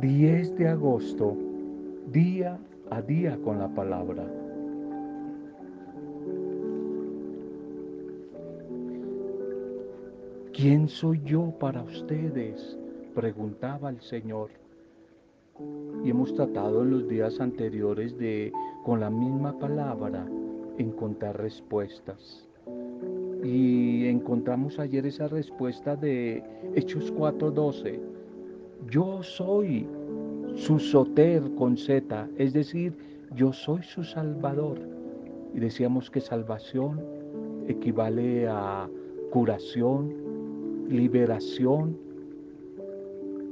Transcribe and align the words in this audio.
10 0.00 0.56
de 0.56 0.66
agosto, 0.66 1.36
día 2.10 2.58
a 2.88 3.02
día 3.02 3.38
con 3.44 3.58
la 3.58 3.68
palabra. 3.68 4.26
¿Quién 10.54 10.88
soy 10.88 11.20
yo 11.24 11.52
para 11.58 11.82
ustedes? 11.82 12.78
preguntaba 13.14 13.90
el 13.90 14.00
Señor. 14.00 14.48
Y 16.02 16.08
hemos 16.08 16.34
tratado 16.34 16.82
en 16.82 16.92
los 16.92 17.06
días 17.06 17.38
anteriores 17.38 18.16
de, 18.16 18.52
con 18.84 19.00
la 19.00 19.10
misma 19.10 19.58
palabra, 19.58 20.26
encontrar 20.78 21.36
respuestas. 21.36 22.48
Y 23.44 24.06
encontramos 24.06 24.78
ayer 24.78 25.04
esa 25.04 25.28
respuesta 25.28 25.94
de 25.94 26.42
Hechos 26.74 27.12
4:12 27.12 28.19
yo 28.88 29.22
soy 29.22 29.86
su 30.54 30.78
soter 30.78 31.42
con 31.56 31.76
Z, 31.76 32.28
es 32.36 32.52
decir, 32.52 32.92
yo 33.34 33.52
soy 33.52 33.82
su 33.82 34.04
salvador. 34.04 34.78
Y 35.54 35.60
decíamos 35.60 36.10
que 36.10 36.20
salvación 36.20 37.00
equivale 37.68 38.48
a 38.48 38.88
curación, 39.30 40.86
liberación, 40.88 41.96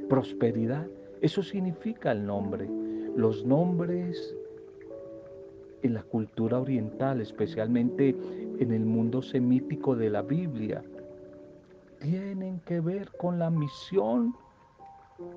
prosperidad. 0.07 0.87
Eso 1.21 1.43
significa 1.43 2.11
el 2.11 2.25
nombre. 2.25 2.69
Los 3.15 3.45
nombres 3.45 4.35
en 5.81 5.93
la 5.93 6.03
cultura 6.03 6.59
oriental, 6.59 7.21
especialmente 7.21 8.15
en 8.59 8.71
el 8.71 8.85
mundo 8.85 9.21
semítico 9.21 9.95
de 9.95 10.09
la 10.09 10.21
Biblia, 10.21 10.83
tienen 11.99 12.59
que 12.65 12.79
ver 12.79 13.09
con 13.17 13.39
la 13.39 13.49
misión 13.49 14.33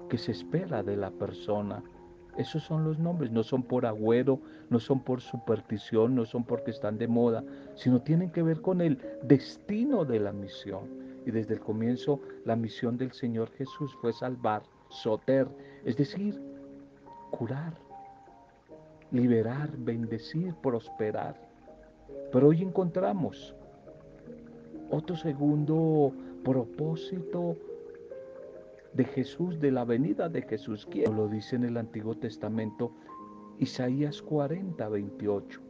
que 0.09 0.19
se 0.19 0.33
espera 0.33 0.83
de 0.83 0.97
la 0.97 1.11
persona. 1.11 1.83
Esos 2.37 2.63
son 2.63 2.85
los 2.85 2.99
nombres, 2.99 3.31
no 3.31 3.43
son 3.43 3.63
por 3.63 3.85
agüero, 3.85 4.41
no 4.71 4.81
son 4.81 5.01
por 5.01 5.21
superstición, 5.21 6.15
no 6.15 6.25
son 6.25 6.45
porque 6.45 6.71
están 6.71 6.97
de 6.97 7.09
moda, 7.09 7.45
sino 7.75 8.01
tienen 8.01 8.31
que 8.31 8.43
ver 8.43 8.63
con 8.63 8.81
el 8.81 8.99
destino 9.23 10.05
de 10.05 10.21
la 10.21 10.33
misión. 10.33 10.89
Y 11.27 11.31
desde 11.31 11.55
el 11.55 11.61
comienzo 11.61 12.21
la 12.45 12.57
misión 12.57 12.97
del 12.97 13.13
Señor 13.13 13.51
Jesús 13.51 13.95
fue 14.01 14.13
salvar, 14.13 14.63
soter, 14.89 15.47
es 15.85 15.97
decir, 15.97 16.41
curar, 17.31 17.75
liberar, 19.11 19.71
bendecir, 19.77 20.55
prosperar. 20.63 21.39
Pero 22.33 22.49
hoy 22.49 22.63
encontramos 22.63 23.55
otro 24.91 25.17
segundo 25.17 26.13
propósito 26.45 27.57
de 28.95 29.05
Jesús, 29.05 29.59
de 29.61 29.71
la 29.71 29.85
venida 29.85 30.29
de 30.29 30.43
Jesús. 30.43 30.87
¿Quién? 30.91 31.17
Lo 31.17 31.29
dice 31.29 31.57
en 31.57 31.65
el 31.65 31.77
Antiguo 31.77 32.15
Testamento, 32.15 32.93
Isaías 33.59 34.21
40, 34.23 34.89
28. 34.89 35.61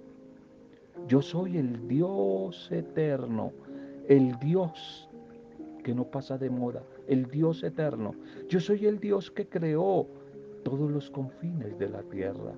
Yo 1.09 1.23
soy 1.23 1.59
el 1.59 1.89
Dios 1.89 2.71
eterno, 2.71 3.53
el 4.09 4.39
Dios 4.39 5.09
que 5.83 5.95
no 5.95 6.05
pasa 6.05 6.39
de 6.39 6.51
moda, 6.51 6.83
el 7.09 7.27
Dios 7.27 7.63
eterno. 7.63 8.15
Yo 8.49 8.61
soy 8.61 8.87
el 8.87 9.01
Dios 9.01 9.31
que 9.31 9.49
creó 9.49 10.07
todos 10.65 10.91
los 10.91 11.11
confines 11.11 11.79
de 11.79 11.89
la 11.89 12.03
tierra. 12.03 12.53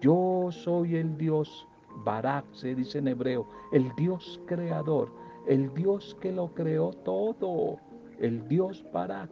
Yo 0.00 0.48
soy 0.50 0.96
el 0.96 1.16
Dios, 1.16 1.66
Barak 2.04 2.44
se 2.52 2.74
dice 2.74 2.98
en 2.98 3.08
hebreo, 3.08 3.48
el 3.72 3.90
Dios 3.96 4.40
creador, 4.46 5.10
el 5.48 5.72
Dios 5.72 6.16
que 6.20 6.32
lo 6.32 6.52
creó 6.52 6.90
todo, 6.92 7.78
el 8.20 8.46
Dios 8.48 8.84
Barak, 8.92 9.30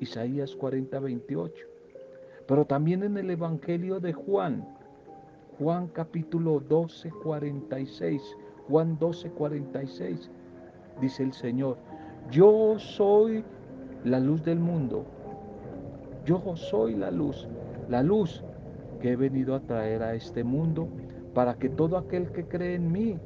Isaías 0.00 0.54
40, 0.56 0.98
28. 0.98 1.66
Pero 2.46 2.64
también 2.64 3.02
en 3.02 3.16
el 3.16 3.30
Evangelio 3.30 4.00
de 4.00 4.12
Juan, 4.12 4.66
Juan 5.58 5.88
capítulo 5.88 6.60
12, 6.60 7.10
46, 7.22 8.22
Juan 8.68 8.98
12, 8.98 9.30
46, 9.30 10.30
dice 11.00 11.22
el 11.22 11.32
Señor, 11.32 11.78
yo 12.30 12.78
soy 12.78 13.44
la 14.04 14.20
luz 14.20 14.42
del 14.44 14.58
mundo, 14.58 15.06
yo 16.26 16.56
soy 16.56 16.94
la 16.94 17.10
luz, 17.10 17.48
la 17.88 18.02
luz 18.02 18.42
que 19.00 19.12
he 19.12 19.16
venido 19.16 19.54
a 19.54 19.60
traer 19.60 20.02
a 20.02 20.14
este 20.14 20.44
mundo 20.44 20.88
para 21.34 21.54
que 21.54 21.68
todo 21.68 21.98
aquel 21.98 22.30
que 22.32 22.46
cree 22.46 22.74
en 22.74 22.90
mí 22.90 23.18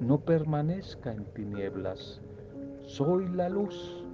no 0.00 0.20
permanezca 0.20 1.12
en 1.12 1.24
tinieblas. 1.34 2.20
Soy 2.82 3.28
la 3.28 3.48
luz 3.48 4.05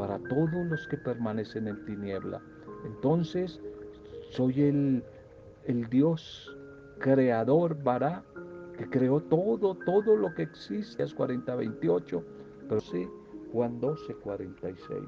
para 0.00 0.18
todos 0.18 0.66
los 0.66 0.88
que 0.88 0.96
permanecen 0.96 1.68
en 1.68 1.84
tiniebla. 1.84 2.40
Entonces, 2.86 3.60
soy 4.30 4.62
el, 4.62 5.04
el 5.66 5.90
Dios 5.90 6.56
creador, 7.00 7.76
Bará, 7.82 8.24
que 8.78 8.88
creó 8.88 9.20
todo, 9.20 9.74
todo 9.74 10.16
lo 10.16 10.34
que 10.34 10.44
existe. 10.44 11.02
Es 11.02 11.12
40, 11.12 11.54
28, 11.54 12.24
pero 12.66 12.80
sí, 12.80 13.06
Juan 13.52 13.78
12, 13.78 14.14
46. 14.14 15.02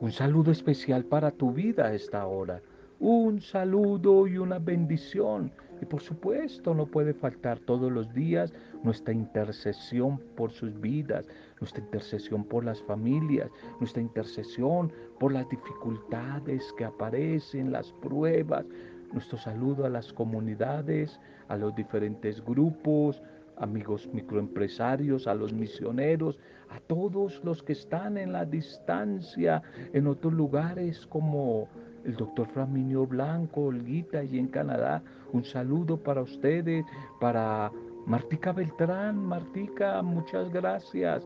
Un 0.00 0.12
saludo 0.12 0.50
especial 0.50 1.04
para 1.04 1.30
tu 1.30 1.52
vida 1.52 1.88
a 1.88 1.92
esta 1.92 2.26
hora 2.26 2.62
un 3.00 3.40
saludo 3.40 4.26
y 4.26 4.38
una 4.38 4.58
bendición. 4.58 5.52
Y 5.80 5.84
por 5.84 6.00
supuesto 6.00 6.74
no 6.74 6.86
puede 6.86 7.12
faltar 7.12 7.58
todos 7.60 7.92
los 7.92 8.12
días 8.14 8.52
nuestra 8.82 9.12
intercesión 9.12 10.18
por 10.34 10.50
sus 10.50 10.80
vidas, 10.80 11.26
nuestra 11.60 11.82
intercesión 11.82 12.44
por 12.44 12.64
las 12.64 12.82
familias, 12.82 13.50
nuestra 13.78 14.00
intercesión 14.00 14.90
por 15.20 15.32
las 15.32 15.48
dificultades 15.50 16.72
que 16.78 16.86
aparecen, 16.86 17.72
las 17.72 17.92
pruebas, 18.00 18.64
nuestro 19.12 19.36
saludo 19.38 19.84
a 19.84 19.90
las 19.90 20.12
comunidades, 20.12 21.20
a 21.48 21.56
los 21.56 21.74
diferentes 21.74 22.42
grupos, 22.42 23.22
amigos 23.58 24.08
microempresarios, 24.12 25.26
a 25.26 25.34
los 25.34 25.52
misioneros, 25.52 26.38
a 26.70 26.80
todos 26.80 27.42
los 27.44 27.62
que 27.62 27.72
están 27.72 28.16
en 28.16 28.32
la 28.32 28.44
distancia, 28.44 29.62
en 29.92 30.06
otros 30.06 30.32
lugares 30.32 31.06
como 31.06 31.68
el 32.06 32.14
doctor 32.16 32.46
Flaminio 32.48 33.06
Blanco, 33.06 33.62
Olguita, 33.64 34.22
y 34.22 34.38
en 34.38 34.48
Canadá. 34.48 35.02
Un 35.32 35.44
saludo 35.44 35.96
para 35.96 36.22
ustedes, 36.22 36.84
para 37.20 37.72
Martica 38.06 38.52
Beltrán. 38.52 39.18
Martica, 39.18 40.00
muchas 40.02 40.52
gracias 40.52 41.24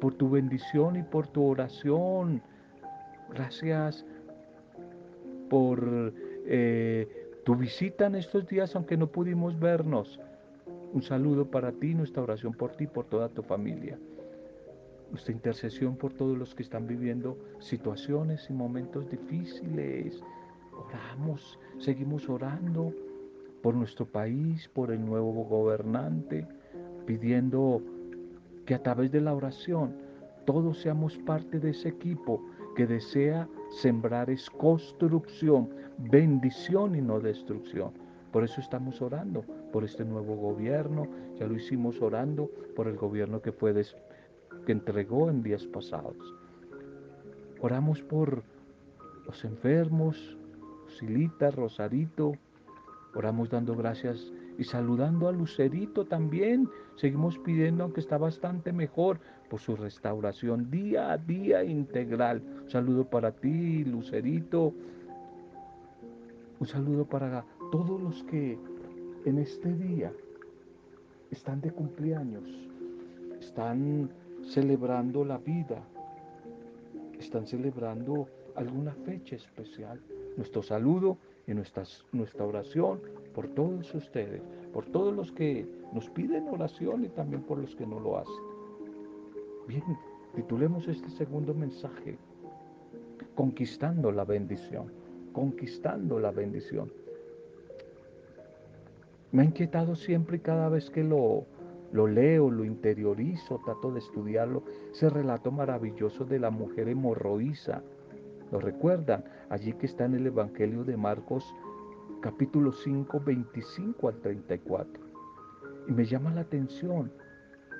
por 0.00 0.14
tu 0.14 0.28
bendición 0.28 0.96
y 0.96 1.02
por 1.02 1.28
tu 1.28 1.44
oración. 1.44 2.42
Gracias 3.32 4.04
por 5.48 6.12
eh, 6.46 7.08
tu 7.44 7.54
visita 7.54 8.06
en 8.06 8.16
estos 8.16 8.46
días, 8.48 8.74
aunque 8.74 8.96
no 8.96 9.06
pudimos 9.06 9.58
vernos. 9.58 10.18
Un 10.92 11.02
saludo 11.02 11.46
para 11.46 11.72
ti, 11.72 11.94
nuestra 11.94 12.22
oración 12.22 12.52
por 12.52 12.72
ti 12.72 12.84
y 12.84 12.88
por 12.88 13.06
toda 13.06 13.28
tu 13.28 13.42
familia 13.42 13.98
nuestra 15.10 15.32
intercesión 15.32 15.96
por 15.96 16.12
todos 16.12 16.36
los 16.36 16.54
que 16.54 16.62
están 16.62 16.86
viviendo 16.86 17.36
situaciones 17.60 18.46
y 18.50 18.52
momentos 18.52 19.08
difíciles. 19.10 20.20
Oramos, 20.72 21.58
seguimos 21.78 22.28
orando 22.28 22.92
por 23.62 23.74
nuestro 23.74 24.06
país, 24.06 24.68
por 24.68 24.90
el 24.90 25.04
nuevo 25.04 25.32
gobernante, 25.44 26.46
pidiendo 27.06 27.82
que 28.64 28.74
a 28.74 28.82
través 28.82 29.10
de 29.12 29.20
la 29.20 29.34
oración 29.34 29.94
todos 30.44 30.78
seamos 30.78 31.16
parte 31.18 31.58
de 31.58 31.70
ese 31.70 31.88
equipo 31.88 32.44
que 32.76 32.86
desea 32.86 33.48
sembrar 33.70 34.30
es 34.30 34.48
construcción, 34.50 35.70
bendición 35.98 36.94
y 36.94 37.00
no 37.00 37.20
destrucción. 37.20 37.92
Por 38.32 38.44
eso 38.44 38.60
estamos 38.60 39.00
orando 39.00 39.44
por 39.72 39.82
este 39.82 40.04
nuevo 40.04 40.36
gobierno, 40.36 41.08
ya 41.38 41.46
lo 41.46 41.54
hicimos 41.54 42.00
orando 42.02 42.50
por 42.74 42.86
el 42.86 42.96
gobierno 42.96 43.40
que 43.40 43.52
fue 43.52 43.72
des 43.72 43.96
que 44.66 44.72
entregó 44.72 45.30
en 45.30 45.42
días 45.42 45.64
pasados. 45.66 46.16
Oramos 47.60 48.02
por 48.02 48.42
los 49.24 49.44
enfermos, 49.44 50.36
Silita, 50.98 51.50
Rosarito, 51.50 52.32
oramos 53.14 53.48
dando 53.48 53.74
gracias 53.74 54.32
y 54.58 54.64
saludando 54.64 55.28
a 55.28 55.32
Lucerito 55.32 56.04
también. 56.04 56.68
Seguimos 56.96 57.38
pidiendo, 57.38 57.84
aunque 57.84 58.00
está 58.00 58.18
bastante 58.18 58.72
mejor, 58.72 59.20
por 59.48 59.60
su 59.60 59.76
restauración 59.76 60.70
día 60.70 61.12
a 61.12 61.18
día 61.18 61.64
integral. 61.64 62.42
Un 62.64 62.70
saludo 62.70 63.04
para 63.04 63.32
ti, 63.32 63.84
Lucerito. 63.84 64.74
Un 66.58 66.66
saludo 66.66 67.04
para 67.04 67.44
todos 67.70 68.00
los 68.00 68.22
que 68.24 68.58
en 69.24 69.38
este 69.38 69.72
día 69.74 70.12
están 71.30 71.60
de 71.60 71.70
cumpleaños, 71.70 72.48
están 73.40 74.10
celebrando 74.46 75.24
la 75.24 75.38
vida, 75.38 75.82
están 77.18 77.46
celebrando 77.46 78.28
alguna 78.54 78.92
fecha 79.04 79.36
especial. 79.36 80.00
Nuestro 80.36 80.62
saludo 80.62 81.18
y 81.46 81.54
nuestra, 81.54 81.84
nuestra 82.12 82.44
oración 82.44 83.00
por 83.34 83.48
todos 83.48 83.94
ustedes, 83.94 84.42
por 84.72 84.86
todos 84.86 85.14
los 85.14 85.32
que 85.32 85.66
nos 85.92 86.08
piden 86.10 86.48
oración 86.48 87.04
y 87.04 87.08
también 87.08 87.42
por 87.42 87.58
los 87.58 87.74
que 87.74 87.86
no 87.86 88.00
lo 88.00 88.18
hacen. 88.18 88.34
Bien, 89.66 89.82
titulemos 90.34 90.86
este 90.88 91.10
segundo 91.10 91.54
mensaje, 91.54 92.18
Conquistando 93.34 94.12
la 94.12 94.24
bendición, 94.24 94.90
conquistando 95.32 96.18
la 96.18 96.30
bendición. 96.30 96.90
Me 99.30 99.42
ha 99.42 99.44
inquietado 99.44 99.94
siempre 99.94 100.40
cada 100.40 100.70
vez 100.70 100.88
que 100.88 101.04
lo, 101.04 101.44
lo 101.96 102.06
leo, 102.06 102.50
lo 102.50 102.62
interiorizo, 102.62 103.58
trato 103.64 103.90
de 103.90 104.00
estudiarlo, 104.00 104.62
ese 104.92 105.08
relato 105.08 105.50
maravilloso 105.50 106.26
de 106.26 106.38
la 106.38 106.50
mujer 106.50 106.90
hemorroísa. 106.90 107.82
¿Lo 108.52 108.60
recuerdan? 108.60 109.24
Allí 109.48 109.72
que 109.72 109.86
está 109.86 110.04
en 110.04 110.14
el 110.14 110.26
Evangelio 110.26 110.84
de 110.84 110.94
Marcos 110.98 111.54
capítulo 112.20 112.72
5, 112.72 113.22
25 113.24 114.08
al 114.08 114.20
34. 114.20 115.02
Y 115.88 115.92
me 115.92 116.04
llama 116.04 116.34
la 116.34 116.42
atención 116.42 117.10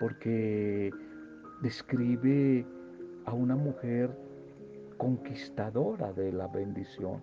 porque 0.00 0.90
describe 1.60 2.64
a 3.26 3.34
una 3.34 3.54
mujer 3.54 4.16
conquistadora 4.96 6.14
de 6.14 6.32
la 6.32 6.46
bendición, 6.46 7.22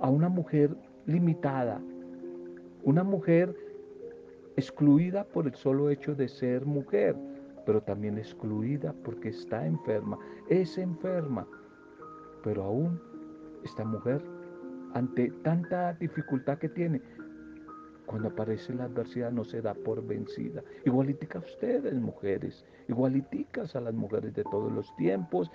a 0.00 0.08
una 0.08 0.30
mujer 0.30 0.74
limitada, 1.04 1.82
una 2.82 3.04
mujer 3.04 3.54
excluida 4.56 5.24
por 5.24 5.46
el 5.46 5.54
solo 5.54 5.90
hecho 5.90 6.14
de 6.14 6.28
ser 6.28 6.64
mujer, 6.64 7.16
pero 7.66 7.82
también 7.82 8.18
excluida 8.18 8.94
porque 9.04 9.30
está 9.30 9.66
enferma, 9.66 10.18
es 10.48 10.78
enferma, 10.78 11.46
pero 12.42 12.64
aún 12.64 13.00
esta 13.64 13.84
mujer, 13.84 14.22
ante 14.92 15.30
tanta 15.42 15.94
dificultad 15.94 16.58
que 16.58 16.68
tiene, 16.68 17.00
cuando 18.06 18.28
aparece 18.28 18.74
la 18.74 18.84
adversidad 18.84 19.32
no 19.32 19.44
se 19.44 19.62
da 19.62 19.74
por 19.74 20.06
vencida. 20.06 20.62
Igualitica 20.84 21.38
a 21.38 21.42
ustedes, 21.42 21.94
mujeres, 21.94 22.64
igualiticas 22.88 23.74
a 23.76 23.80
las 23.80 23.94
mujeres 23.94 24.34
de 24.34 24.44
todos 24.44 24.70
los 24.70 24.94
tiempos. 24.96 25.50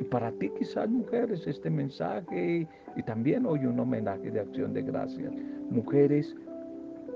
Y 0.00 0.04
para 0.04 0.32
ti 0.32 0.50
quizás, 0.58 0.88
mujeres, 0.90 1.46
este 1.46 1.70
mensaje 1.70 2.68
y 2.96 3.02
también 3.04 3.46
hoy 3.46 3.64
un 3.66 3.78
homenaje 3.78 4.30
de 4.30 4.40
acción 4.40 4.74
de 4.74 4.82
gracias. 4.82 5.32
Mujeres 5.70 6.34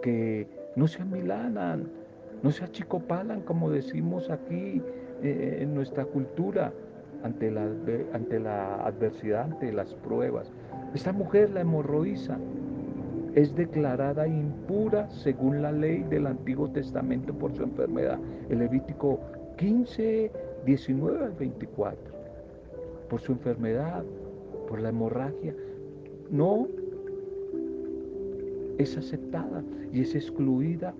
que 0.02 0.46
no 0.76 0.86
se 0.88 1.02
amilanan, 1.02 1.88
no 2.42 2.50
se 2.50 2.64
achicopalan 2.64 3.42
como 3.42 3.70
decimos 3.70 4.30
aquí 4.30 4.82
eh, 5.22 5.58
en 5.60 5.74
nuestra 5.74 6.04
cultura 6.04 6.72
ante 7.22 7.50
la, 7.50 7.68
ante 8.12 8.40
la 8.40 8.76
adversidad, 8.84 9.44
ante 9.44 9.72
las 9.72 9.94
pruebas. 9.94 10.50
Esta 10.94 11.12
mujer, 11.12 11.50
la 11.50 11.60
hemorroísa, 11.60 12.38
es 13.34 13.54
declarada 13.54 14.26
impura 14.26 15.08
según 15.10 15.62
la 15.62 15.70
ley 15.70 16.02
del 16.04 16.26
Antiguo 16.26 16.68
Testamento 16.70 17.32
por 17.32 17.52
su 17.54 17.62
enfermedad. 17.62 18.18
El 18.48 18.60
Levítico 18.60 19.20
15, 19.56 20.32
19 20.66 21.24
al 21.24 21.32
24. 21.32 22.00
Por 23.08 23.20
su 23.20 23.32
enfermedad, 23.32 24.02
por 24.68 24.80
la 24.80 24.88
hemorragia. 24.88 25.54
No 26.30 26.66
es 28.80 28.96
aceptada 28.96 29.62
y 29.92 30.00
es 30.00 30.14
excluida 30.14 30.94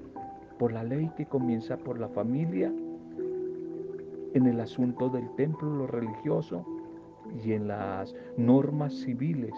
por 0.59 0.73
la 0.73 0.85
ley 0.85 1.11
que 1.17 1.25
comienza 1.25 1.79
por 1.79 1.99
la 1.99 2.09
familia, 2.09 2.73
en 4.35 4.47
el 4.47 4.61
asunto 4.61 5.09
del 5.09 5.29
templo, 5.37 5.75
lo 5.75 5.87
religioso 5.87 6.65
y 7.43 7.53
en 7.53 7.69
las 7.69 8.15
normas 8.37 8.95
civiles, 8.95 9.55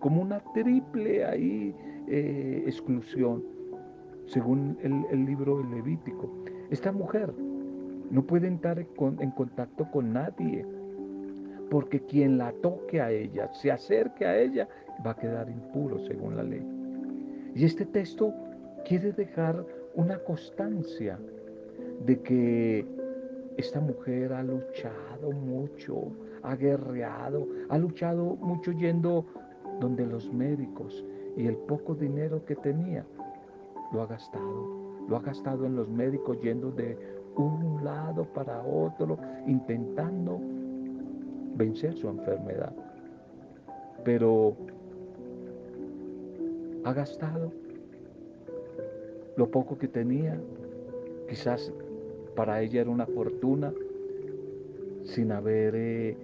como 0.00 0.22
una 0.22 0.40
triple 0.54 1.24
ahí 1.24 1.74
eh, 2.06 2.62
exclusión, 2.66 3.42
según 4.26 4.78
el, 4.82 5.26
libro 5.26 5.58
del 5.58 5.70
Levítico. 5.70 6.30
Esta 6.70 6.92
mujer 6.92 7.32
no 8.10 8.22
puede 8.22 8.46
entrar 8.46 8.78
en 8.78 9.30
contacto 9.32 9.90
con 9.90 10.12
nadie, 10.12 10.64
porque 11.70 12.00
quien 12.00 12.38
la 12.38 12.52
toque 12.52 13.00
a 13.00 13.10
ella, 13.10 13.52
se 13.52 13.72
acerque 13.72 14.24
a 14.24 14.38
ella, 14.38 14.68
va 15.04 15.10
a 15.10 15.16
quedar 15.16 15.50
impuro 15.50 15.98
según 16.06 16.36
la 16.36 16.44
ley. 16.44 16.75
Y 17.56 17.64
este 17.64 17.86
texto 17.86 18.34
quiere 18.86 19.12
dejar 19.12 19.64
una 19.94 20.18
constancia 20.18 21.18
de 22.04 22.20
que 22.20 22.86
esta 23.56 23.80
mujer 23.80 24.34
ha 24.34 24.42
luchado 24.42 25.32
mucho, 25.32 26.12
ha 26.42 26.54
guerreado, 26.54 27.48
ha 27.70 27.78
luchado 27.78 28.36
mucho 28.36 28.72
yendo 28.72 29.24
donde 29.80 30.04
los 30.04 30.30
médicos 30.30 31.02
y 31.34 31.46
el 31.46 31.56
poco 31.56 31.94
dinero 31.94 32.44
que 32.44 32.56
tenía 32.56 33.06
lo 33.90 34.02
ha 34.02 34.06
gastado. 34.06 35.08
Lo 35.08 35.16
ha 35.16 35.20
gastado 35.20 35.64
en 35.64 35.76
los 35.76 35.88
médicos 35.88 36.38
yendo 36.42 36.70
de 36.70 36.98
un 37.36 37.82
lado 37.82 38.24
para 38.34 38.60
otro, 38.60 39.18
intentando 39.46 40.38
vencer 41.54 41.94
su 41.94 42.06
enfermedad. 42.06 42.74
Pero 44.04 44.54
ha 46.86 46.92
gastado 46.92 47.52
lo 49.36 49.50
poco 49.50 49.76
que 49.76 49.88
tenía. 49.88 50.40
Quizás 51.28 51.72
para 52.36 52.62
ella 52.62 52.82
era 52.82 52.90
una 52.90 53.06
fortuna 53.06 53.72
sin 55.02 55.32
haber 55.32 55.74
eh, 55.74 56.16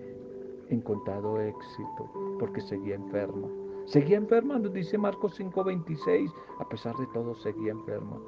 encontrado 0.68 1.40
éxito 1.40 2.08
porque 2.38 2.60
seguía 2.60 2.94
enferma. 2.94 3.48
Seguía 3.86 4.16
enferma, 4.16 4.60
nos 4.60 4.72
dice 4.72 4.96
Marcos 4.96 5.36
5:26, 5.40 6.32
a 6.60 6.68
pesar 6.68 6.96
de 6.96 7.06
todo 7.12 7.34
seguía 7.34 7.72
enferma. 7.72 8.20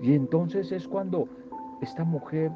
Y 0.00 0.14
entonces 0.14 0.72
es 0.72 0.88
cuando 0.88 1.28
esta 1.82 2.04
mujer 2.04 2.50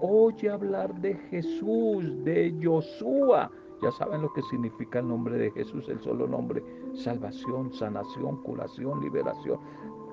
oye 0.00 0.50
hablar 0.50 0.92
de 1.00 1.14
Jesús, 1.30 2.24
de 2.24 2.52
Josué, 2.60 3.48
ya 3.82 3.90
saben 3.92 4.22
lo 4.22 4.32
que 4.32 4.42
significa 4.42 4.98
el 4.98 5.08
nombre 5.08 5.38
de 5.38 5.50
Jesús, 5.52 5.88
el 5.88 6.00
solo 6.00 6.26
nombre, 6.26 6.62
salvación, 6.94 7.72
sanación, 7.72 8.42
curación, 8.42 9.00
liberación. 9.00 9.58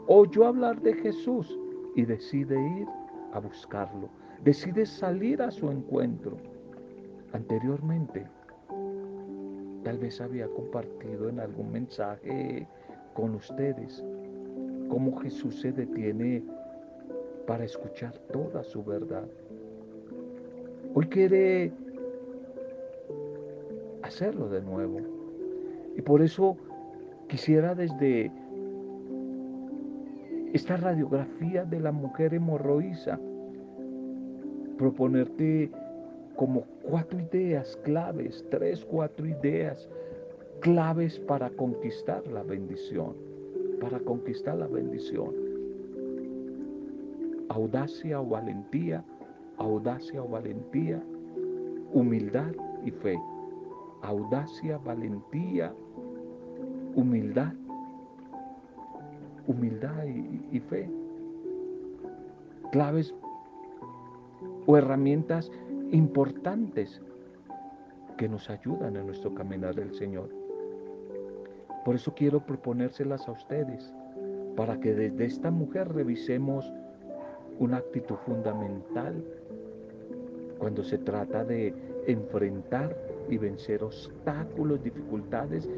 Oyó 0.08 0.48
hablar 0.48 0.82
de 0.82 0.94
Jesús 0.94 1.60
y 1.96 2.06
decide 2.06 2.56
ir 2.80 2.88
a 3.34 3.40
buscarlo, 3.40 4.10
decide 4.44 4.86
salir 4.86 5.42
a 5.42 5.52
su 5.52 5.70
encuentro. 5.70 6.38
Anteriormente, 7.34 8.26
tal 9.84 9.98
vez 9.98 10.22
había 10.22 10.48
compartido 10.48 11.28
en 11.28 11.40
algún 11.40 11.72
mensaje 11.72 12.68
con 13.14 13.36
ustedes 13.36 14.04
cómo 14.90 15.18
Jesús 15.20 15.60
se 15.60 15.72
detiene 15.72 16.44
para 17.46 17.66
escuchar 17.66 18.14
toda 18.32 18.64
su 18.64 18.84
verdad. 18.84 19.28
Hoy 20.94 21.08
quiere 21.08 21.74
hacerlo 24.08 24.50
de 24.50 24.62
nuevo. 24.62 25.00
Y 25.96 26.02
por 26.02 26.22
eso 26.22 26.58
quisiera 27.28 27.76
desde 27.76 28.32
esta 30.54 30.78
radiografía 30.78 31.66
de 31.66 31.80
la 31.80 31.92
mujer 31.92 32.34
hemorroísa 32.34 33.20
proponerte 34.78 35.72
como 36.36 36.64
cuatro 36.84 37.20
ideas 37.20 37.78
claves, 37.84 38.46
tres, 38.50 38.86
cuatro 38.86 39.26
ideas 39.26 39.90
claves 40.62 41.20
para 41.20 41.50
conquistar 41.50 42.26
la 42.28 42.44
bendición, 42.44 43.16
para 43.82 44.00
conquistar 44.00 44.58
la 44.58 44.68
bendición. 44.68 45.34
Audacia 47.50 48.22
o 48.22 48.26
valentía, 48.26 49.04
audacia 49.58 50.22
o 50.22 50.28
valentía, 50.28 51.02
humildad 51.94 52.52
y 52.86 52.92
fe 52.92 53.18
audacia, 54.02 54.78
valentía, 54.78 55.74
humildad, 56.96 57.54
humildad 59.48 60.06
y, 60.52 60.60
fe. 60.60 60.90
Claves 62.72 63.14
o 64.66 64.78
herramientas 64.78 65.52
importantes 65.92 67.02
que 68.18 68.28
nos 68.28 68.50
ayudan 68.50 68.98
en 68.98 69.06
nuestro 69.06 69.34
caminar 69.34 69.76
del 69.76 69.94
Señor. 69.94 70.30
Por 71.86 71.96
eso 71.96 72.14
quiero 72.14 72.42
proponérselas 72.46 73.28
a 73.28 73.32
ustedes, 73.32 73.94
para 74.58 74.80
que 74.80 74.94
desde 74.94 75.26
esta 75.26 75.52
mujer 75.52 75.94
revisemos 75.94 76.70
una 77.60 77.78
actitud 77.78 78.16
fundamental 78.26 79.24
cuando 80.58 80.84
se 80.84 80.98
trata 80.98 81.46
de 81.46 81.74
enfrentar 82.08 83.07
y 83.30 83.38
vencer 83.38 83.84
obstáculos, 83.84 84.84
dificultades 84.84 85.70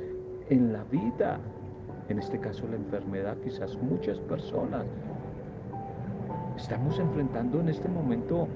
en 0.49 0.73
la 0.73 0.83
vida. 0.85 1.39
En 2.09 2.19
este 2.19 2.39
caso 2.39 2.67
la 2.67 2.75
enfermedad, 2.75 3.37
quizás 3.43 3.77
muchas 3.77 4.19
personas 4.19 4.85
estamos 6.57 6.99
enfrentando 6.99 7.59
en 7.59 7.69
este 7.69 7.87
momento 7.87 8.47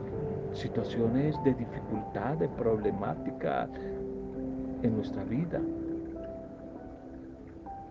situaciones 0.53 1.35
de 1.43 1.53
dificultad, 1.53 2.37
de 2.37 2.49
problemática, 2.49 3.69
en 4.83 4.95
nuestra 4.95 5.23
vida. 5.23 5.61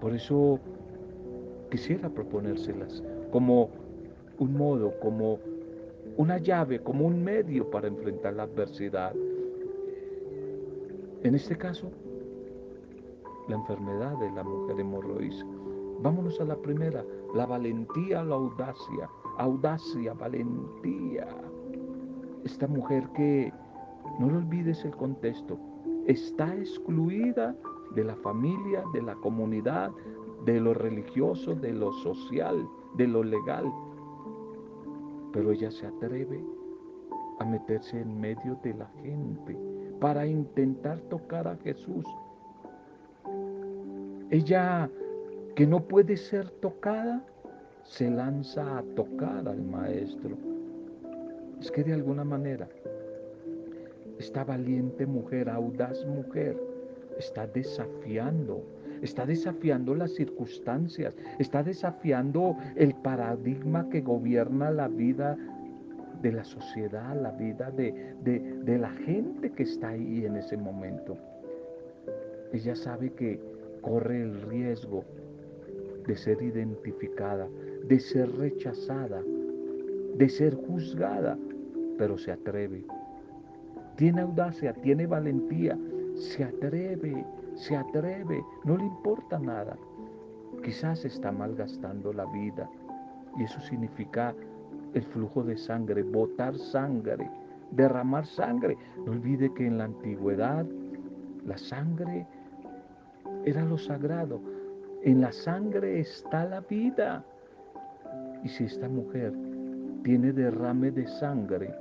Por 0.00 0.14
eso 0.14 0.58
quisiera 1.70 2.08
proponérselas 2.08 3.02
como 3.30 3.70
un 4.38 4.56
modo, 4.56 4.92
como 5.00 5.38
una 6.16 6.38
llave, 6.38 6.80
como 6.80 7.06
un 7.06 7.22
medio 7.22 7.70
para 7.70 7.88
enfrentar 7.88 8.34
la 8.34 8.44
adversidad. 8.44 9.12
En 11.24 11.36
este 11.36 11.56
caso, 11.56 11.88
la 13.46 13.54
enfermedad 13.54 14.18
de 14.18 14.30
la 14.32 14.42
mujer 14.42 14.80
hemorroísa. 14.80 15.46
Vámonos 16.00 16.40
a 16.40 16.44
la 16.44 16.56
primera, 16.56 17.04
la 17.34 17.46
valentía, 17.46 18.24
la 18.24 18.34
audacia. 18.34 19.08
Audacia, 19.38 20.14
valentía. 20.14 21.28
Esta 22.44 22.66
mujer 22.66 23.08
que, 23.14 23.52
no 24.18 24.30
lo 24.30 24.38
olvides 24.38 24.84
el 24.84 24.96
contexto, 24.96 25.58
está 26.08 26.56
excluida 26.56 27.54
de 27.94 28.02
la 28.02 28.16
familia, 28.16 28.82
de 28.92 29.02
la 29.02 29.14
comunidad, 29.14 29.92
de 30.44 30.60
lo 30.60 30.74
religioso, 30.74 31.54
de 31.54 31.72
lo 31.72 31.92
social, 31.92 32.68
de 32.96 33.06
lo 33.06 33.22
legal. 33.22 33.72
Pero 35.32 35.52
ella 35.52 35.70
se 35.70 35.86
atreve 35.86 36.44
a 37.38 37.44
meterse 37.44 38.00
en 38.00 38.20
medio 38.20 38.58
de 38.64 38.74
la 38.74 38.86
gente 39.02 39.71
para 40.02 40.26
intentar 40.26 40.98
tocar 41.02 41.46
a 41.46 41.56
Jesús. 41.58 42.04
Ella 44.30 44.90
que 45.54 45.64
no 45.64 45.78
puede 45.84 46.16
ser 46.16 46.50
tocada, 46.50 47.24
se 47.84 48.10
lanza 48.10 48.78
a 48.78 48.82
tocar 48.96 49.46
al 49.46 49.62
maestro. 49.62 50.36
Es 51.60 51.70
que 51.70 51.84
de 51.84 51.92
alguna 51.92 52.24
manera 52.24 52.68
esta 54.18 54.42
valiente 54.42 55.06
mujer, 55.06 55.48
audaz 55.48 56.04
mujer, 56.04 56.56
está 57.16 57.46
desafiando, 57.46 58.64
está 59.02 59.24
desafiando 59.24 59.94
las 59.94 60.12
circunstancias, 60.16 61.14
está 61.38 61.62
desafiando 61.62 62.56
el 62.74 62.92
paradigma 62.94 63.88
que 63.88 64.00
gobierna 64.00 64.72
la 64.72 64.88
vida 64.88 65.38
de 66.22 66.32
la 66.32 66.44
sociedad, 66.44 67.20
la 67.20 67.32
vida 67.32 67.70
de, 67.70 68.14
de, 68.22 68.78
la 68.78 68.90
gente 68.90 69.50
que 69.50 69.64
está 69.64 69.88
ahí 69.88 70.24
en 70.24 70.36
ese 70.36 70.56
momento. 70.56 71.16
Ella 72.52 72.76
sabe 72.76 73.12
que 73.12 73.40
corre 73.80 74.22
el 74.22 74.40
riesgo 74.42 75.04
de 76.06 76.16
ser 76.16 76.40
identificada, 76.40 77.48
de 77.84 77.98
ser 77.98 78.30
rechazada, 78.36 79.20
de 80.14 80.28
ser 80.28 80.54
juzgada, 80.54 81.36
pero 81.98 82.16
se 82.16 82.30
atreve. 82.30 82.84
Tiene 83.96 84.20
audacia, 84.20 84.72
tiene 84.74 85.06
valentía, 85.06 85.76
se 86.14 86.44
atreve, 86.44 87.24
se 87.54 87.76
atreve, 87.76 88.42
no 88.64 88.76
le 88.76 88.84
importa 88.84 89.38
nada. 89.38 89.76
Quizás 90.62 91.04
está 91.04 91.32
malgastando 91.32 92.12
la 92.12 92.26
vida 92.26 92.70
y 93.38 93.44
eso 93.44 93.60
significa 93.60 94.34
el 94.94 95.02
flujo 95.04 95.42
de 95.42 95.56
sangre, 95.56 96.02
botar 96.02 96.56
sangre, 96.56 97.28
derramar 97.70 98.26
sangre. 98.26 98.76
No 99.04 99.12
olvide 99.12 99.52
que 99.54 99.66
en 99.66 99.78
la 99.78 99.84
antigüedad 99.84 100.66
la 101.46 101.58
sangre 101.58 102.26
era 103.44 103.64
lo 103.64 103.78
sagrado. 103.78 104.40
En 105.02 105.20
la 105.20 105.32
sangre 105.32 106.00
está 106.00 106.44
la 106.44 106.60
vida. 106.60 107.24
Y 108.44 108.48
si 108.48 108.64
esta 108.64 108.88
mujer 108.88 109.32
tiene 110.04 110.32
derrame 110.32 110.90
de 110.90 111.06
sangre, 111.06 111.74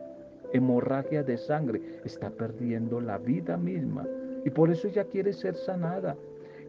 hemorragia 0.54 1.24
de 1.24 1.38
sangre, 1.38 2.02
está 2.04 2.30
perdiendo 2.30 3.00
la 3.02 3.18
vida 3.18 3.58
misma. 3.58 4.06
Y 4.46 4.50
por 4.50 4.72
eso 4.72 4.88
ella 4.88 5.06
quiere 5.06 5.34
ser 5.34 5.56
sanada. 5.56 6.16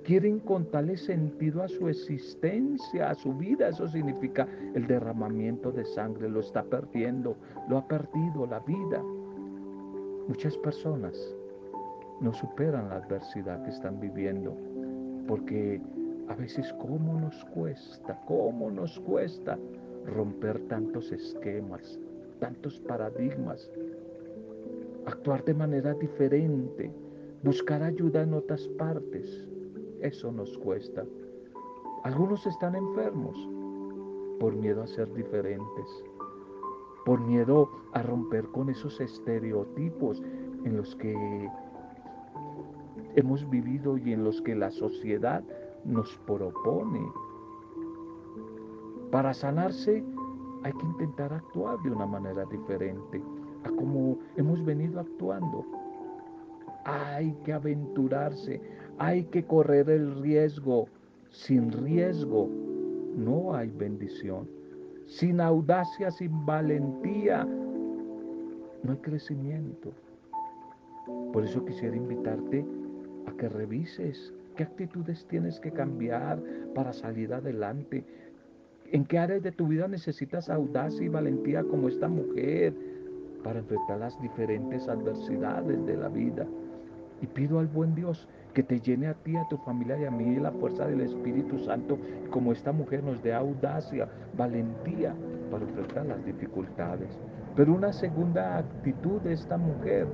Quiere 0.05 0.29
encontrarle 0.29 0.97
sentido 0.97 1.63
a 1.63 1.69
su 1.69 1.89
existencia, 1.89 3.11
a 3.11 3.15
su 3.15 3.33
vida. 3.35 3.69
Eso 3.69 3.87
significa 3.87 4.49
el 4.75 4.87
derramamiento 4.87 5.71
de 5.71 5.85
sangre. 5.85 6.29
Lo 6.29 6.41
está 6.41 6.65
perdiendo. 6.65 7.37
Lo 7.69 7.79
ha 7.79 7.87
perdido 7.87 8.47
la 8.47 8.59
vida. 8.61 9.03
Muchas 10.27 10.57
personas 10.59 11.17
no 12.21 12.33
superan 12.33 12.89
la 12.89 12.97
adversidad 12.97 13.63
que 13.63 13.71
están 13.71 14.01
viviendo. 14.01 14.57
Porque 15.29 15.81
a 16.29 16.35
veces 16.35 16.73
cómo 16.81 17.21
nos 17.21 17.45
cuesta, 17.47 18.21
cómo 18.27 18.71
nos 18.71 18.99
cuesta 19.01 19.59
romper 20.07 20.59
tantos 20.69 21.13
esquemas, 21.13 21.99
tantos 22.41 22.81
paradigmas, 22.81 23.71
actuar 25.07 25.45
de 25.45 25.55
manera 25.55 25.95
diferente, 25.95 26.91
buscar 27.43 27.83
ayuda 27.83 28.23
en 28.23 28.35
otras 28.35 28.67
partes. 28.79 29.52
Eso 30.03 30.33
nos 30.33 30.59
cuesta. 30.59 31.05
Algunos 32.03 32.45
están 32.47 32.75
enfermos 32.75 33.37
por 34.41 34.53
miedo 34.53 34.83
a 34.83 34.87
ser 34.89 35.13
diferentes, 35.15 35.87
por 37.07 37.21
miedo 37.21 37.71
a 37.93 38.03
romper 38.03 38.49
con 38.49 38.69
esos 38.69 39.01
estereotipos 39.01 40.21
en 40.65 40.77
los 40.77 40.97
que 40.97 41.49
hemos 43.15 43.49
vivido 43.49 43.97
y 43.97 44.13
en 44.13 44.25
los 44.25 44.43
que 44.43 44.57
la 44.57 44.73
sociedad 44.73 45.45
nos 45.85 46.19
propone. 46.27 47.01
Para 49.13 49.33
sanarse 49.33 50.05
hay 50.65 50.73
que 50.73 50.87
intentar 50.87 51.33
actuar 51.33 51.81
de 51.83 51.93
una 51.93 52.07
manera 52.07 52.45
diferente 52.47 53.23
a 53.63 53.71
como 53.71 54.19
hemos 54.37 54.65
venido 54.65 54.99
actuando 54.99 55.65
hay 56.85 57.33
que 57.45 57.53
aventurarse, 57.53 58.61
hay 59.03 59.25
que 59.25 59.43
correr 59.43 59.91
el 59.91 60.23
riesgo. 60.23 60.87
Sin 61.31 61.73
riesgo 61.73 62.49
no 63.17 63.53
hay 63.53 63.69
bendición. 63.71 64.49
Sin 65.07 65.41
audacia, 65.41 66.13
sin 66.13 66.47
valentía, 66.47 67.45
no 67.45 68.93
hay 68.93 68.99
crecimiento. 68.99 69.91
Por 71.33 71.45
eso 71.45 71.65
quisiera 71.65 71.97
invitarte 71.97 72.65
a 73.27 73.33
que 73.33 73.49
revises 73.49 74.33
qué 74.57 74.63
actitudes 74.63 75.27
tienes 75.27 75.59
que 75.59 75.73
cambiar 75.73 76.41
para 76.73 76.93
salir 76.93 77.35
adelante. 77.35 78.05
¿En 78.93 79.05
qué 79.05 79.19
áreas 79.19 79.43
de 79.43 79.51
tu 79.51 79.67
vida 79.67 79.89
necesitas 79.89 80.49
audacia 80.49 81.05
y 81.05 81.09
valentía 81.09 81.65
como 81.65 81.89
esta 81.89 82.07
mujer 82.07 82.73
para 83.43 83.59
enfrentar 83.59 83.99
las 83.99 84.21
diferentes 84.23 84.87
adversidades 84.87 85.85
de 85.87 85.97
la 85.97 86.09
vida? 86.09 86.47
Y 87.23 87.27
pido 87.27 87.59
al 87.61 87.69
buen 87.69 87.95
Dios 87.95 88.29
que 88.53 88.63
te 88.63 88.81
llene 88.81 89.07
a 89.07 89.15
ti, 89.15 89.37
a 89.37 89.49
tu 89.49 89.57
familia 89.59 89.99
y 89.99 90.05
a 90.05 90.11
mí 90.11 90.37
la 90.37 90.51
fuerza 90.53 90.87
del 90.87 91.01
Espíritu 91.01 91.59
Santo, 91.61 91.97
como 92.31 92.53
esta 92.53 92.73
mujer 92.73 93.03
nos 93.03 93.23
dé 93.23 93.33
audacia, 93.33 94.09
valentía 94.37 95.15
para 95.51 95.65
enfrentar 95.65 96.07
las 96.07 96.25
dificultades. 96.25 97.09
Pero 97.57 97.75
una 97.75 97.93
segunda 97.93 98.59
actitud 98.59 99.21
de 99.23 99.35
esta 99.35 99.57
mujer 99.57 100.07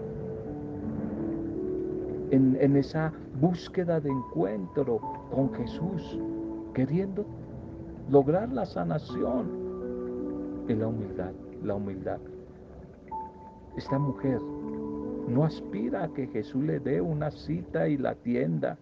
en, 2.30 2.56
en 2.60 2.76
esa 2.76 3.12
búsqueda 3.40 4.00
de 4.00 4.10
encuentro 4.10 5.00
con 5.32 5.52
Jesús, 5.54 6.18
queriendo 6.74 7.24
lograr 8.10 8.52
la 8.52 8.66
sanación, 8.66 9.68
es 10.68 10.76
la 10.76 10.88
humildad, 10.88 11.32
la 11.62 11.74
humildad. 11.74 12.18
Esta 13.76 13.98
mujer 13.98 14.40
no 15.28 15.44
aspira 15.44 16.04
a 16.04 16.08
que 16.08 16.26
Jesús 16.28 16.64
le 16.64 16.80
dé 16.80 17.00
una 17.00 17.30
cita 17.30 17.88
y 17.88 17.97
la 17.97 18.11
atienda. 18.11 18.78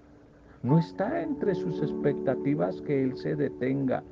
No 0.63 0.79
está 0.79 1.23
entre 1.23 1.55
sus 1.55 1.83
expectativas 1.83 2.81
que 2.83 3.03
Él 3.03 3.17
se 3.17 3.37
detenga, 3.37 4.03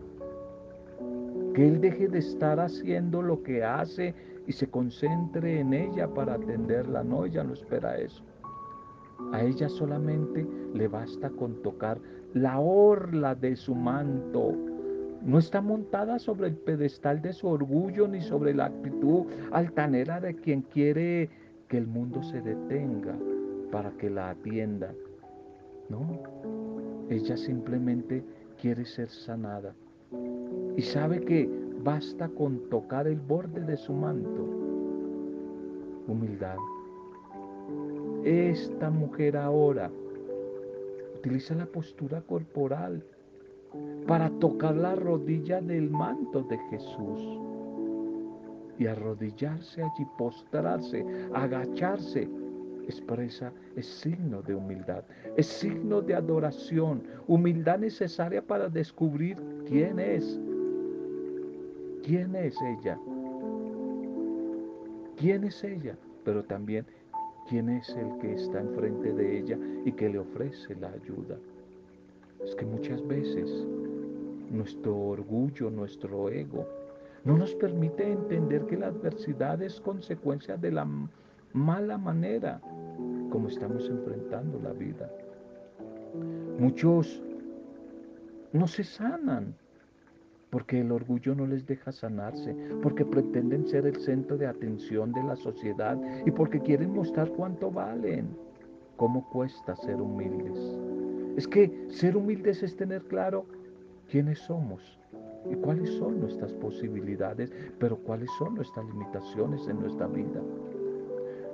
que 1.55 1.67
Él 1.67 1.81
deje 1.81 2.09
de 2.09 2.19
estar 2.19 2.61
haciendo 2.61 3.23
lo 3.23 3.43
que 3.43 3.65
hace 3.65 4.15
y 4.47 4.53
se 4.53 4.69
concentre 4.69 5.61
en 5.61 5.73
ella 5.73 6.09
para 6.09 6.35
atenderla. 6.35 7.03
No, 7.03 7.25
ella 7.25 7.45
no 7.45 7.55
espera 7.55 7.97
eso. 7.97 8.23
A 9.33 9.43
ella 9.43 9.69
solamente 9.69 10.47
le 10.75 10.89
basta 10.89 11.31
con 11.31 11.63
tocar 11.63 11.99
la 12.35 12.59
orla 12.59 13.35
de 13.35 13.57
su 13.57 13.75
manto. 13.75 14.53
No 15.23 15.39
está 15.39 15.63
montada 15.63 16.19
sobre 16.19 16.49
el 16.49 16.57
pedestal 16.57 17.23
de 17.23 17.33
su 17.33 17.49
orgullo 17.49 18.07
ni 18.07 18.21
sobre 18.21 18.53
la 18.53 18.67
actitud 18.67 19.25
altanera 19.53 20.21
de 20.21 20.35
quien 20.35 20.63
quiere 20.63 21.31
que 21.75 21.79
el 21.79 21.89
mundo 21.89 22.23
se 22.23 22.41
detenga 22.41 23.19
para 23.73 23.91
que 23.99 24.09
la 24.09 24.31
atienda. 24.31 24.95
No, 25.89 26.23
ella 27.11 27.37
simplemente 27.37 28.23
quiere 28.61 28.85
ser 28.85 29.09
sanada 29.09 29.75
y 30.77 30.83
sabe 30.83 31.21
que 31.23 31.51
basta 31.83 32.29
con 32.29 32.71
tocar 32.71 33.09
el 33.09 33.19
borde 33.19 33.61
de 33.63 33.77
su 33.77 33.93
manto. 33.93 34.45
Humildad. 36.07 36.59
Esta 38.23 38.89
mujer 38.89 39.37
ahora 39.37 39.91
utiliza 41.17 41.57
la 41.57 41.67
postura 41.67 42.21
corporal 42.21 43.03
para 44.07 44.31
tocar 44.39 44.77
la 44.77 44.95
rodilla 44.95 45.61
del 45.61 45.91
manto 45.91 46.45
de 46.45 46.57
Jesús 46.71 47.54
y 48.79 48.87
arrodillarse 48.87 49.83
allí, 49.83 50.07
postrarse, 50.19 51.05
agacharse 51.33 52.29
expresa, 52.89 53.53
es 53.77 53.87
signo 53.87 54.43
de 54.43 54.55
humildad, 54.55 55.05
es 55.37 55.47
signo 55.47 56.01
de 56.01 56.15
adoración, 56.15 57.03
humildad 57.27 57.79
necesaria 57.79 58.43
para 58.43 58.69
descubrir 58.69 59.37
quién 59.67 59.99
es, 59.99 60.39
quién 62.05 62.35
es 62.37 62.57
ella, 62.61 62.99
quién 65.17 65.45
es 65.45 65.65
ella, 65.65 65.97
pero 66.25 66.43
también 66.45 66.87
quién 67.49 67.69
es 67.69 67.89
el 67.91 68.19
que 68.19 68.35
está 68.35 68.61
enfrente 68.61 69.13
de 69.13 69.39
ella 69.39 69.59
y 69.85 69.93
que 69.93 70.09
le 70.09 70.19
ofrece 70.19 70.75
la 70.77 70.89
ayuda. 70.89 71.39
Es 72.45 72.55
que 72.55 72.67
muchas 72.67 73.07
veces 73.07 73.51
nuestro 74.51 74.97
orgullo, 74.97 75.71
nuestro 75.71 76.29
ego, 76.29 76.67
no 77.25 77.39
nos 77.39 77.55
permite 77.55 78.11
entender 78.11 78.67
que 78.67 78.77
la 78.77 78.89
adversidad 78.89 79.63
es 79.63 79.81
consecuencia 79.81 80.57
de 80.57 80.73
la 80.73 80.87
mala 81.53 81.97
manera 81.97 82.61
como 83.31 83.49
estamos 83.49 83.89
enfrentando 83.89 84.61
la 84.61 84.73
vida. 84.73 85.11
Muchos 86.59 87.23
no 88.53 88.67
se 88.67 88.85
sanan 88.85 89.55
porque 90.51 90.81
el 90.81 90.93
orgullo 90.93 91.35
no 91.35 91.47
les 91.47 91.67
deja 91.67 91.91
sanarse, 91.91 92.55
porque 92.81 93.05
pretenden 93.05 93.67
ser 93.67 93.87
el 93.87 93.97
centro 93.97 94.37
de 94.37 94.47
atención 94.47 95.13
de 95.13 95.25
la 95.25 95.35
sociedad 95.35 95.99
y 96.25 96.31
porque 96.31 96.61
quieren 96.61 96.93
mostrar 96.93 97.29
cuánto 97.31 97.73
valen. 97.73 98.29
¿Cómo 98.97 99.29
cuesta 99.31 99.75
ser 99.75 100.01
humildes? 100.01 100.57
Es 101.37 101.49
que 101.49 101.87
ser 101.89 102.17
humildes 102.17 102.63
es 102.63 102.77
tener 102.77 103.03
claro 103.03 103.47
quiénes 104.09 104.39
somos 104.39 105.01
y 105.51 105.55
cuáles 105.57 105.91
son 105.95 106.21
nuestras 106.21 106.53
posibilidades, 106.55 107.53
pero 107.79 107.97
cuáles 107.97 108.31
son 108.39 108.55
nuestras 108.55 108.87
limitaciones 108.87 109.67
en 109.69 109.81
nuestra 109.81 110.07
vida. 110.07 110.41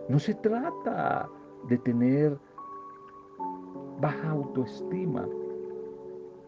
No 0.08 0.18
se 0.18 0.34
trata 0.34 1.28
de 1.68 1.78
tener 1.78 2.36
baja 4.00 4.30
autoestima 4.30 5.28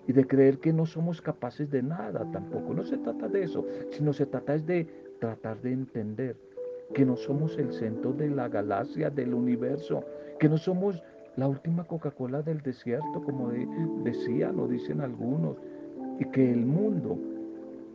y 0.06 0.12
de 0.12 0.26
creer 0.26 0.58
que 0.58 0.72
no 0.72 0.86
somos 0.86 1.20
capaces 1.20 1.70
de 1.70 1.82
nada 1.82 2.28
tampoco. 2.32 2.74
No 2.74 2.84
se 2.84 2.98
trata 2.98 3.28
de 3.28 3.44
eso, 3.44 3.64
sino 3.90 4.12
se 4.12 4.26
trata 4.26 4.54
es 4.54 4.66
de 4.66 4.86
tratar 5.20 5.60
de 5.60 5.72
entender 5.72 6.36
que 6.94 7.04
no 7.04 7.16
somos 7.16 7.56
el 7.58 7.72
centro 7.72 8.12
de 8.12 8.28
la 8.28 8.48
galaxia, 8.48 9.10
del 9.10 9.34
universo, 9.34 10.04
que 10.38 10.48
no 10.48 10.58
somos 10.58 11.02
la 11.36 11.48
última 11.48 11.84
Coca-Cola 11.84 12.42
del 12.42 12.60
desierto, 12.60 13.22
como 13.24 13.50
decían 14.02 14.58
o 14.58 14.68
dicen 14.68 15.00
algunos, 15.00 15.56
y 16.18 16.24
que 16.26 16.52
el 16.52 16.66
mundo 16.66 17.18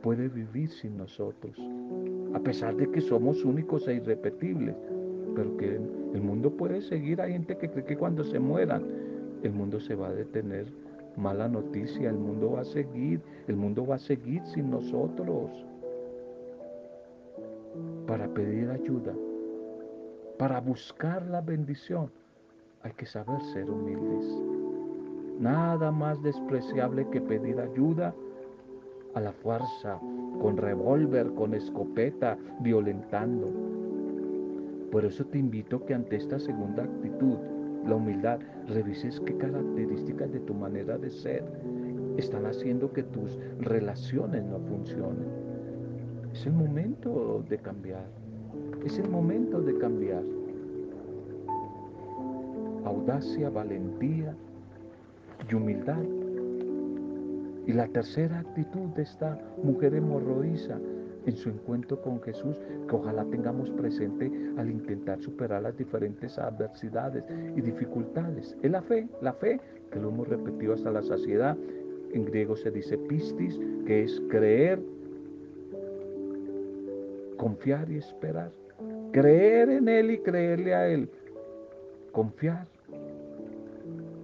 puede 0.07 0.29
vivir 0.29 0.69
sin 0.69 0.95
nosotros, 0.95 1.53
a 2.33 2.39
pesar 2.39 2.77
de 2.77 2.89
que 2.91 3.01
somos 3.01 3.43
únicos 3.43 3.85
e 3.89 3.95
irrepetibles, 3.95 4.73
pero 5.35 5.57
que 5.57 5.75
el 5.75 6.21
mundo 6.21 6.49
puede 6.49 6.81
seguir. 6.81 7.19
Hay 7.19 7.33
gente 7.33 7.57
que 7.57 7.69
cree 7.69 7.83
que 7.83 7.97
cuando 7.97 8.23
se 8.23 8.39
mueran, 8.39 8.85
el 9.43 9.51
mundo 9.51 9.81
se 9.81 9.95
va 9.95 10.07
a 10.07 10.13
detener. 10.13 10.65
Mala 11.17 11.49
noticia, 11.49 12.09
el 12.09 12.15
mundo 12.15 12.51
va 12.51 12.61
a 12.61 12.63
seguir, 12.63 13.19
el 13.49 13.57
mundo 13.57 13.85
va 13.85 13.95
a 13.95 13.99
seguir 13.99 14.41
sin 14.45 14.71
nosotros. 14.71 15.51
Para 18.07 18.29
pedir 18.29 18.69
ayuda, 18.69 19.13
para 20.37 20.61
buscar 20.61 21.27
la 21.27 21.41
bendición, 21.41 22.09
hay 22.81 22.93
que 22.93 23.05
saber 23.05 23.41
ser 23.51 23.69
humildes. 23.69 24.25
Nada 25.37 25.91
más 25.91 26.23
despreciable 26.23 27.05
que 27.09 27.19
pedir 27.19 27.59
ayuda 27.59 28.15
a 29.13 29.21
la 29.21 29.31
fuerza, 29.31 29.99
con 30.41 30.57
revólver, 30.57 31.33
con 31.33 31.53
escopeta, 31.53 32.37
violentando. 32.61 33.47
Por 34.91 35.05
eso 35.05 35.25
te 35.25 35.37
invito 35.37 35.85
que 35.85 35.93
ante 35.93 36.15
esta 36.15 36.39
segunda 36.39 36.83
actitud, 36.83 37.37
la 37.85 37.95
humildad, 37.95 38.39
revises 38.67 39.19
qué 39.21 39.35
características 39.37 40.31
de 40.31 40.39
tu 40.41 40.53
manera 40.53 40.97
de 40.97 41.09
ser 41.09 41.43
están 42.17 42.45
haciendo 42.45 42.91
que 42.91 43.03
tus 43.03 43.37
relaciones 43.59 44.43
no 44.43 44.59
funcionen. 44.59 45.27
Es 46.33 46.45
el 46.45 46.53
momento 46.53 47.43
de 47.47 47.57
cambiar. 47.59 48.05
Es 48.85 48.97
el 48.97 49.09
momento 49.09 49.61
de 49.61 49.77
cambiar. 49.77 50.23
Audacia, 52.85 53.49
valentía 53.49 54.35
y 55.49 55.53
humildad 55.55 56.03
y 57.67 57.73
la 57.73 57.87
tercera 57.89 58.39
actitud 58.39 58.87
de 58.95 59.03
esta 59.03 59.37
mujer 59.61 59.93
hemorroísa 59.93 60.79
en 61.25 61.35
su 61.35 61.49
encuentro 61.49 62.01
con 62.01 62.21
Jesús, 62.21 62.57
que 62.87 62.95
ojalá 62.95 63.25
tengamos 63.25 63.69
presente 63.71 64.31
al 64.57 64.71
intentar 64.71 65.21
superar 65.21 65.61
las 65.61 65.77
diferentes 65.77 66.39
adversidades 66.39 67.25
y 67.57 67.59
dificultades, 67.59 68.55
es 68.63 68.71
la 68.71 68.81
fe, 68.81 69.09
la 69.21 69.33
fe, 69.33 69.59
que 69.91 69.99
lo 69.99 70.09
hemos 70.09 70.29
repetido 70.29 70.73
hasta 70.73 70.91
la 70.91 71.03
saciedad. 71.03 71.57
En 72.13 72.23
griego 72.23 72.55
se 72.55 72.71
dice 72.71 72.97
pistis, 72.97 73.59
que 73.85 74.03
es 74.03 74.21
creer, 74.29 74.79
confiar 77.35 77.91
y 77.91 77.97
esperar. 77.97 78.51
Creer 79.11 79.69
en 79.69 79.89
Él 79.89 80.11
y 80.11 80.19
creerle 80.19 80.73
a 80.73 80.87
Él. 80.87 81.09
Confiar, 82.13 82.65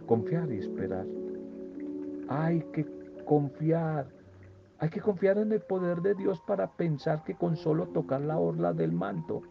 confiar 0.06 0.49
y 0.49 0.60
esperar. 0.60 1.06
Hay 2.29 2.62
que 2.71 2.86
confiar. 3.34 4.06
Hay 4.78 4.89
que 4.89 5.02
confiar 5.02 5.39
en 5.39 5.52
el 5.52 5.62
poder 5.62 6.02
de 6.02 6.13
Dios 6.13 6.39
para 6.46 6.67
pensar 6.67 7.24
que 7.24 7.34
con 7.34 7.56
solo 7.56 7.88
tocar 7.88 8.22
la 8.22 8.38
orla 8.38 8.74
del 8.74 8.91
manto 8.91 9.41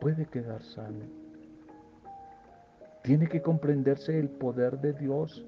puede 0.00 0.26
quedar 0.26 0.62
sano. 0.62 1.04
Tiene 3.02 3.26
que 3.26 3.42
comprenderse 3.42 4.16
el 4.20 4.28
poder 4.28 4.78
de 4.78 4.92
Dios 4.92 5.44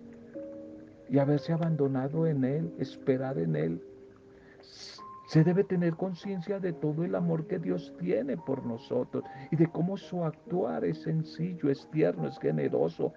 y 1.08 1.18
haberse 1.18 1.52
abandonado 1.52 2.26
en 2.26 2.42
Él, 2.44 2.74
esperar 2.78 3.38
en 3.38 3.54
Él. 3.54 3.82
Se 5.28 5.44
debe 5.44 5.62
tener 5.62 5.94
conciencia 5.94 6.58
de 6.58 6.72
todo 6.72 7.04
el 7.04 7.14
amor 7.14 7.46
que 7.46 7.60
Dios 7.60 7.94
tiene 8.00 8.36
por 8.36 8.66
nosotros 8.66 9.22
y 9.52 9.56
de 9.56 9.68
cómo 9.68 9.96
su 9.96 10.24
actuar 10.24 10.84
es 10.84 11.02
sencillo, 11.02 11.70
es 11.70 11.88
tierno, 11.92 12.26
es 12.26 12.38
generoso, 12.40 13.12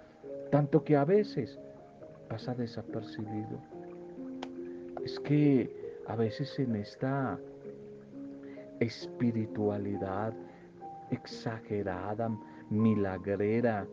tanto 0.51 0.83
que 0.83 0.95
a 0.95 1.05
veces 1.05 1.59
pasa 2.29 2.53
desapercibido. 2.53 3.78
Es 5.03 5.19
que 5.19 5.69
a 6.07 6.15
veces 6.15 6.57
en 6.59 6.75
esta 6.75 7.39
espiritualidad 8.79 10.33
exagerada, 11.11 12.29
milagrera, 12.69 13.87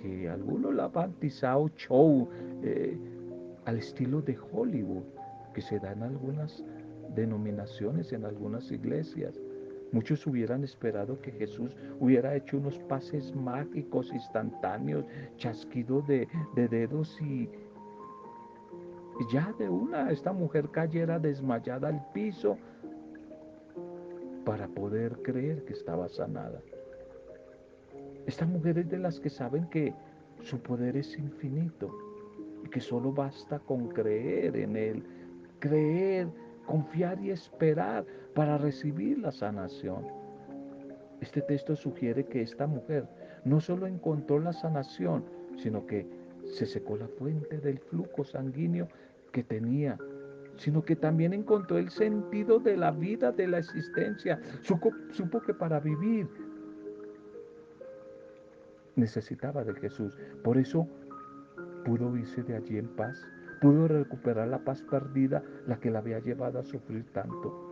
que 0.00 0.28
algunos 0.28 0.74
la 0.74 0.84
han 0.84 0.92
bautizado 0.92 1.68
show 1.76 2.28
eh, 2.62 2.96
al 3.64 3.78
estilo 3.78 4.22
de 4.22 4.38
Hollywood, 4.52 5.04
que 5.54 5.60
se 5.60 5.78
da 5.78 5.92
en 5.92 6.02
algunas 6.02 6.62
denominaciones, 7.14 8.12
en 8.12 8.24
algunas 8.24 8.70
iglesias. 8.70 9.40
Muchos 9.90 10.26
hubieran 10.26 10.64
esperado 10.64 11.20
que 11.20 11.32
Jesús 11.32 11.74
hubiera 11.98 12.36
hecho 12.36 12.58
unos 12.58 12.78
pases 12.80 13.34
mágicos, 13.34 14.12
instantáneos, 14.12 15.04
chasquido 15.38 16.02
de, 16.02 16.28
de 16.54 16.68
dedos 16.68 17.18
y, 17.22 17.48
y 19.18 19.32
ya 19.32 19.52
de 19.58 19.68
una 19.68 20.10
esta 20.10 20.32
mujer 20.32 20.70
cayera 20.70 21.18
desmayada 21.18 21.88
al 21.88 22.04
piso 22.12 22.56
para 24.44 24.68
poder 24.68 25.20
creer 25.22 25.64
que 25.64 25.72
estaba 25.72 26.08
sanada. 26.08 26.60
Esta 28.26 28.46
mujer 28.46 28.78
es 28.78 28.88
de 28.88 28.98
las 28.98 29.18
que 29.20 29.30
saben 29.30 29.68
que 29.68 29.94
su 30.42 30.60
poder 30.60 30.96
es 30.96 31.18
infinito 31.18 31.90
y 32.64 32.68
que 32.68 32.80
solo 32.80 33.12
basta 33.12 33.58
con 33.58 33.88
creer 33.88 34.56
en 34.56 34.76
Él, 34.76 35.02
creer, 35.58 36.28
confiar 36.66 37.20
y 37.20 37.30
esperar 37.30 38.04
para 38.34 38.58
recibir 38.58 39.18
la 39.18 39.32
sanación. 39.32 40.06
Este 41.20 41.42
texto 41.42 41.74
sugiere 41.74 42.26
que 42.26 42.42
esta 42.42 42.66
mujer 42.66 43.08
no 43.44 43.60
solo 43.60 43.86
encontró 43.86 44.38
la 44.38 44.52
sanación, 44.52 45.24
sino 45.56 45.86
que 45.86 46.06
se 46.44 46.66
secó 46.66 46.96
la 46.96 47.08
fuente 47.08 47.58
del 47.58 47.78
flujo 47.78 48.24
sanguíneo 48.24 48.88
que 49.32 49.42
tenía, 49.42 49.98
sino 50.58 50.82
que 50.82 50.96
también 50.96 51.32
encontró 51.32 51.78
el 51.78 51.90
sentido 51.90 52.58
de 52.58 52.76
la 52.76 52.90
vida, 52.90 53.32
de 53.32 53.46
la 53.46 53.58
existencia. 53.58 54.40
Supo, 54.62 55.40
que 55.40 55.54
para 55.54 55.80
vivir 55.80 56.28
necesitaba 58.96 59.62
de 59.64 59.74
Jesús. 59.74 60.16
Por 60.42 60.58
eso 60.58 60.88
pudo 61.84 62.16
irse 62.16 62.42
de 62.42 62.56
allí 62.56 62.78
en 62.78 62.88
paz, 62.88 63.16
pudo 63.60 63.86
recuperar 63.88 64.48
la 64.48 64.58
paz 64.58 64.82
perdida, 64.90 65.42
la 65.66 65.78
que 65.78 65.90
la 65.90 66.00
había 66.00 66.18
llevado 66.18 66.58
a 66.58 66.64
sufrir 66.64 67.04
tanto. 67.12 67.64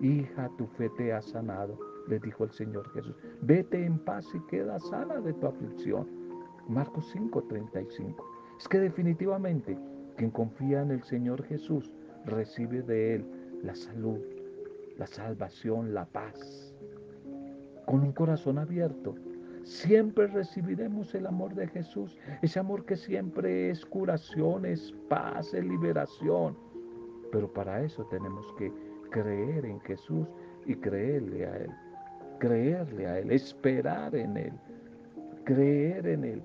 Hija, 0.00 0.50
tu 0.58 0.66
fe 0.66 0.90
te 0.96 1.12
ha 1.12 1.22
sanado, 1.22 1.78
le 2.08 2.18
dijo 2.18 2.44
el 2.44 2.50
Señor 2.50 2.88
Jesús. 2.90 3.14
Vete 3.42 3.84
en 3.84 3.98
paz 3.98 4.26
y 4.34 4.40
queda 4.46 4.78
sana 4.80 5.20
de 5.20 5.32
tu 5.34 5.46
aflicción. 5.46 6.06
Marcos 6.68 7.10
5:35. 7.12 8.24
Es 8.58 8.68
que 8.68 8.80
definitivamente 8.80 9.78
quien 10.18 10.30
confía 10.32 10.82
en 10.82 10.90
el 10.90 11.02
Señor 11.04 11.44
Jesús 11.44 11.90
recibe 12.26 12.82
de 12.82 13.14
Él 13.14 13.24
la 13.62 13.74
salud, 13.74 14.18
la 14.98 15.06
salvación, 15.06 15.94
la 15.94 16.04
paz. 16.06 16.74
Con 17.86 18.00
un 18.00 18.12
corazón 18.12 18.58
abierto, 18.58 19.14
siempre 19.62 20.26
recibiremos 20.26 21.14
el 21.14 21.26
amor 21.26 21.54
de 21.54 21.68
Jesús, 21.68 22.18
ese 22.42 22.58
amor 22.58 22.84
que 22.84 22.96
siempre 22.96 23.70
es 23.70 23.86
curación, 23.86 24.66
es 24.66 24.92
paz, 25.08 25.54
es 25.54 25.64
liberación. 25.64 26.56
Pero 27.30 27.50
para 27.52 27.82
eso 27.84 28.04
tenemos 28.06 28.44
que 28.58 28.72
creer 29.10 29.64
en 29.64 29.80
Jesús 29.80 30.26
y 30.66 30.74
creerle 30.74 31.46
a 31.46 31.56
Él, 31.58 31.70
creerle 32.40 33.06
a 33.06 33.18
Él, 33.20 33.30
esperar 33.30 34.16
en 34.16 34.36
Él, 34.36 34.52
creer 35.44 36.08
en 36.08 36.24
Él. 36.24 36.42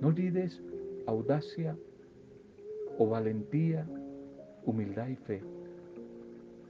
No 0.00 0.08
olvides 0.08 0.62
audacia 1.06 1.76
o 2.98 3.08
valentía, 3.08 3.86
humildad 4.64 5.08
y 5.08 5.16
fe. 5.16 5.42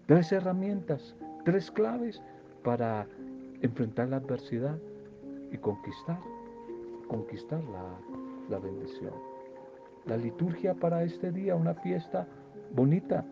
Tres 0.07 0.33
herramientas, 0.33 1.17
tres 1.45 1.71
claves 1.71 2.23
para 2.63 3.07
enfrentar 3.63 4.09
la 4.09 4.17
adversidad 4.17 4.79
y 5.51 5.59
conquistar, 5.59 6.19
conquistar 7.09 7.63
la, 8.49 8.59
bendición. 8.59 9.13
La 10.07 10.17
liturgia 10.17 10.75
para 10.75 11.03
este 11.03 11.33
día, 11.33 11.57
una 11.57 11.75
fiesta 11.75 12.27
bonita 12.75 13.25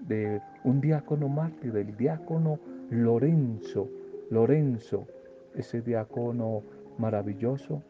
de 0.00 0.40
un 0.64 0.80
diácono 0.80 1.28
mártir, 1.28 1.72
del 1.72 1.96
diácono 1.96 2.58
Lorenzo, 2.90 3.88
Lorenzo, 4.30 5.06
ese 5.54 5.82
diácono 5.82 6.62
maravilloso 6.98 7.82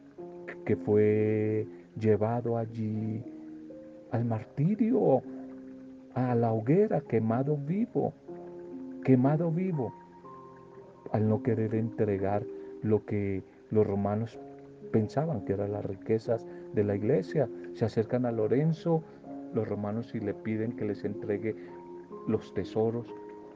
que 0.65 0.77
fue 0.77 1.67
llevado 1.99 2.57
allí 2.57 3.23
al 4.13 4.25
martirio, 4.25 5.23
a 6.15 6.35
la 6.35 6.53
hoguera, 6.53 7.01
quemado 7.01 7.57
vivo, 7.57 8.13
quemado 9.05 9.51
vivo, 9.51 9.93
al 11.13 11.29
no 11.29 11.43
querer 11.43 11.75
entregar 11.75 12.45
lo 12.83 13.05
que 13.05 13.43
los 13.71 13.87
romanos 13.87 14.39
pensaban 14.93 15.45
que 15.45 15.55
eran 15.55 15.73
las 15.73 15.85
riquezas 15.85 16.47
de 16.75 16.85
la 16.85 16.95
iglesia. 16.95 17.49
Se 17.73 17.87
acercan 17.87 18.27
a 18.27 18.33
Lorenzo, 18.33 19.03
los 19.55 19.67
romanos 19.67 20.15
y 20.15 20.21
le 20.21 20.35
piden 20.35 20.77
que 20.77 20.85
les 20.85 21.05
entregue 21.05 21.57
los 22.29 22.53
tesoros, 22.55 23.07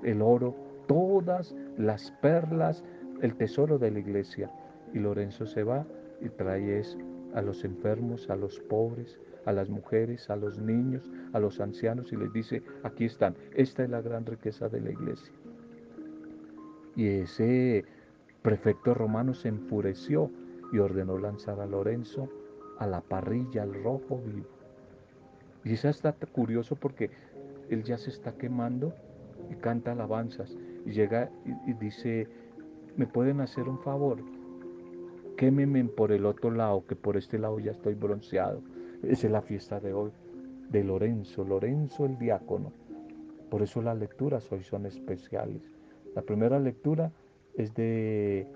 el 0.03 0.23
oro, 0.23 0.55
todas 0.87 1.55
las 1.77 2.11
perlas, 2.23 2.83
el 3.21 3.35
tesoro 3.37 3.79
de 3.79 3.90
la 3.90 3.99
iglesia. 3.99 4.51
Y 4.95 4.99
Lorenzo 4.99 5.47
se 5.47 5.62
va 5.62 5.87
y 6.23 6.31
trae 6.31 6.83
a 7.35 7.42
los 7.42 7.64
enfermos, 7.64 8.31
a 8.31 8.37
los 8.37 8.59
pobres, 8.61 9.19
a 9.47 9.53
las 9.53 9.71
mujeres, 9.71 10.29
a 10.29 10.37
los 10.37 10.59
niños, 10.59 11.09
a 11.33 11.39
los 11.39 11.61
ancianos 11.61 12.13
y 12.13 12.17
les 12.17 12.33
dice, 12.33 12.63
aquí 12.83 13.07
están, 13.07 13.35
esta 13.55 13.85
es 13.85 13.91
la 13.91 14.03
gran 14.03 14.27
riqueza 14.27 14.69
de 14.69 14.81
la 14.81 14.91
iglesia. 14.91 15.33
Y 16.95 17.07
ese 17.09 17.85
prefecto 18.43 18.95
romano 18.95 19.35
se 19.35 19.49
enfureció 19.49 20.31
y 20.73 20.79
ordenó 20.79 21.19
lanzar 21.19 21.61
a 21.61 21.67
Lorenzo 21.67 22.29
a 22.79 22.87
la 22.87 23.01
parrilla, 23.01 23.63
al 23.63 23.75
rojo 23.83 24.21
vivo. 24.25 24.47
Y 25.65 25.73
eso 25.73 25.89
está 25.89 26.13
curioso 26.13 26.77
porque 26.77 27.11
él 27.71 27.83
ya 27.83 27.99
se 27.99 28.11
está 28.11 28.33
quemando 28.33 28.95
y 29.51 29.55
canta 29.57 29.93
alabanzas 29.93 30.57
y 30.85 30.93
llega 30.93 31.31
y, 31.67 31.73
dice, 31.75 32.29
¿me 32.97 33.07
pueden 33.07 33.41
hacer 33.41 33.69
un 33.69 33.79
favor? 33.81 34.19
Quémeme 35.37 35.85
por 35.85 36.13
el 36.13 36.25
otro 36.25 36.51
lado, 36.51 36.87
que 36.87 36.97
por 36.97 37.17
este 37.17 37.39
lado 37.39 37.59
ya 37.59 37.73
estoy 37.73 37.95
bronceado. 37.95 38.63
Esa 39.09 39.27
es 39.29 39.33
la 39.33 39.42
fiesta 39.42 39.79
de 39.79 39.95
hoy, 39.95 40.11
de 40.71 40.83
Lorenzo, 40.83 41.45
Lorenzo 41.45 42.07
el 42.07 42.19
diácono. 42.19 42.73
Por 43.51 43.62
eso 43.62 43.81
las 43.81 43.97
lecturas 43.97 44.51
hoy 44.51 44.64
son 44.64 44.87
especiales. 44.87 45.62
La 46.14 46.23
primera 46.23 46.59
lectura 46.59 47.12
es 47.55 47.73
de 47.75 48.47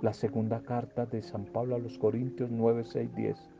la 0.00 0.12
segunda 0.12 0.62
carta 0.62 1.06
de 1.06 1.22
San 1.22 1.44
Pablo 1.44 1.76
a 1.76 1.78
los 1.78 1.96
Corintios 1.98 2.50
9, 2.50 2.84
6, 2.84 3.14
10. 3.14 3.50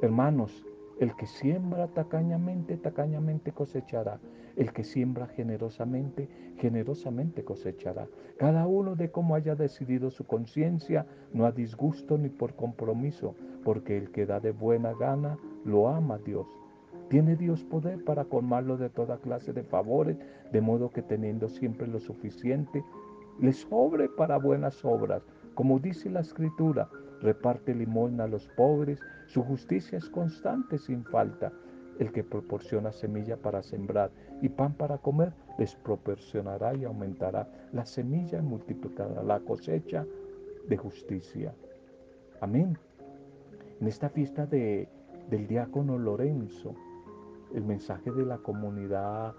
Hermanos, 0.00 0.64
el 1.00 1.16
que 1.16 1.26
siembra 1.26 1.88
tacañamente, 1.88 2.76
tacañamente 2.76 3.52
cosechará. 3.52 4.20
El 4.54 4.74
que 4.74 4.84
siembra 4.84 5.26
generosamente, 5.28 6.28
generosamente 6.58 7.42
cosechará. 7.42 8.06
Cada 8.38 8.66
uno 8.66 8.94
de 8.96 9.10
cómo 9.10 9.34
haya 9.34 9.54
decidido 9.54 10.10
su 10.10 10.26
conciencia, 10.26 11.06
no 11.32 11.46
a 11.46 11.52
disgusto 11.52 12.18
ni 12.18 12.28
por 12.28 12.54
compromiso, 12.54 13.34
porque 13.64 13.96
el 13.96 14.10
que 14.10 14.26
da 14.26 14.40
de 14.40 14.50
buena 14.50 14.92
gana, 14.92 15.38
lo 15.64 15.88
ama 15.88 16.18
Dios. 16.18 16.46
Tiene 17.08 17.34
Dios 17.34 17.64
poder 17.64 18.04
para 18.04 18.26
colmarlo 18.26 18.76
de 18.76 18.90
toda 18.90 19.16
clase 19.16 19.54
de 19.54 19.62
favores, 19.62 20.18
de 20.52 20.60
modo 20.60 20.90
que 20.90 21.00
teniendo 21.00 21.48
siempre 21.48 21.86
lo 21.86 21.98
suficiente, 21.98 22.84
le 23.40 23.54
sobre 23.54 24.10
para 24.10 24.36
buenas 24.36 24.84
obras. 24.84 25.22
Como 25.54 25.78
dice 25.78 26.10
la 26.10 26.20
escritura, 26.20 26.90
reparte 27.22 27.74
limón 27.74 28.20
a 28.20 28.26
los 28.26 28.48
pobres, 28.48 29.00
su 29.26 29.42
justicia 29.42 29.98
es 29.98 30.08
constante 30.08 30.78
sin 30.78 31.04
falta. 31.04 31.52
El 31.98 32.12
que 32.12 32.24
proporciona 32.24 32.92
semilla 32.92 33.36
para 33.36 33.62
sembrar 33.62 34.10
y 34.40 34.48
pan 34.48 34.72
para 34.72 34.98
comer, 34.98 35.32
les 35.58 35.74
proporcionará 35.74 36.74
y 36.74 36.84
aumentará 36.84 37.46
la 37.72 37.84
semilla 37.84 38.38
y 38.38 38.42
multiplicará 38.42 39.22
la 39.22 39.40
cosecha 39.40 40.06
de 40.66 40.76
justicia. 40.78 41.52
Amén. 42.40 42.78
En 43.80 43.86
esta 43.86 44.08
fiesta 44.08 44.46
de, 44.46 44.88
del 45.28 45.46
diácono 45.46 45.98
Lorenzo, 45.98 46.74
el 47.54 47.64
mensaje 47.64 48.10
de 48.10 48.24
la 48.24 48.38
comunidad 48.38 49.34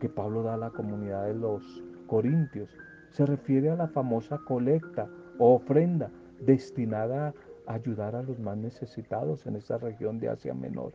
que 0.00 0.08
Pablo 0.08 0.42
da 0.42 0.54
a 0.54 0.56
la 0.56 0.70
comunidad 0.70 1.26
de 1.26 1.34
los 1.34 1.62
Corintios 2.08 2.76
se 3.10 3.24
refiere 3.24 3.70
a 3.70 3.76
la 3.76 3.88
famosa 3.88 4.38
colecta 4.38 5.08
o 5.38 5.54
ofrenda 5.54 6.10
destinada 6.44 7.34
a 7.66 7.74
ayudar 7.74 8.16
a 8.16 8.22
los 8.22 8.38
más 8.38 8.56
necesitados 8.56 9.46
en 9.46 9.56
esa 9.56 9.78
región 9.78 10.18
de 10.18 10.28
Asia 10.28 10.54
Menor. 10.54 10.92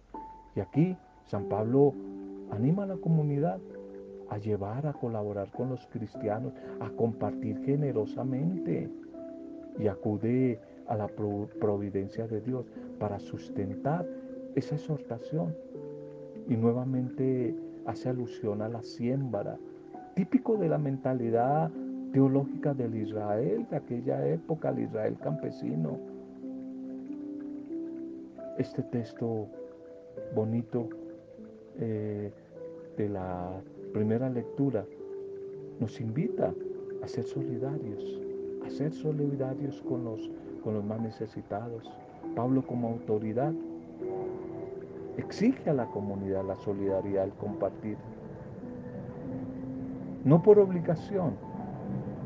Y 0.55 0.59
aquí 0.59 0.97
San 1.25 1.45
Pablo 1.45 1.93
anima 2.51 2.83
a 2.83 2.87
la 2.87 2.97
comunidad 2.97 3.59
a 4.29 4.37
llevar, 4.37 4.87
a 4.87 4.93
colaborar 4.93 5.51
con 5.51 5.69
los 5.69 5.87
cristianos, 5.87 6.53
a 6.79 6.89
compartir 6.89 7.63
generosamente 7.63 8.89
y 9.79 9.87
acude 9.87 10.59
a 10.87 10.95
la 10.95 11.07
providencia 11.07 12.27
de 12.27 12.41
Dios 12.41 12.65
para 12.99 13.19
sustentar 13.19 14.05
esa 14.55 14.75
exhortación 14.75 15.55
y 16.47 16.55
nuevamente 16.55 17.55
hace 17.85 18.09
alusión 18.09 18.61
a 18.61 18.69
la 18.69 18.81
siembra, 18.81 19.57
típico 20.15 20.57
de 20.57 20.69
la 20.69 20.77
mentalidad 20.77 21.71
teológica 22.17 22.73
del 22.73 22.95
Israel 22.95 23.67
de 23.69 23.77
aquella 23.77 24.27
época, 24.27 24.69
el 24.69 24.79
Israel 24.79 25.15
campesino. 25.21 25.99
Este 28.57 28.81
texto 28.81 29.45
bonito 30.33 30.89
eh, 31.77 32.31
de 32.97 33.09
la 33.09 33.51
primera 33.93 34.31
lectura 34.31 34.83
nos 35.79 36.01
invita 36.01 36.51
a 37.03 37.07
ser 37.07 37.23
solidarios, 37.23 38.19
a 38.65 38.69
ser 38.71 38.91
solidarios 38.93 39.79
con 39.83 40.03
los, 40.03 40.31
con 40.63 40.73
los 40.73 40.83
más 40.83 40.99
necesitados. 40.99 41.87
Pablo 42.35 42.65
como 42.65 42.87
autoridad 42.87 43.53
exige 45.17 45.69
a 45.69 45.73
la 45.73 45.85
comunidad 45.85 46.43
la 46.43 46.57
solidaridad, 46.57 47.25
el 47.25 47.33
compartir. 47.33 47.97
No 50.25 50.41
por 50.41 50.57
obligación, 50.57 51.35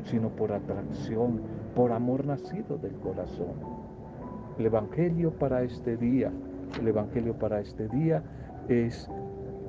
sino 0.04 0.28
por 0.30 0.52
atracción, 0.52 1.40
por 1.74 1.92
amor 1.92 2.26
nacido 2.26 2.78
del 2.78 2.94
corazón. 2.94 3.54
El 4.58 4.66
Evangelio 4.66 5.30
para 5.30 5.62
este 5.62 5.96
día, 5.96 6.30
el 6.80 6.88
Evangelio 6.88 7.34
para 7.34 7.60
este 7.60 7.88
día 7.88 8.22
es 8.68 9.08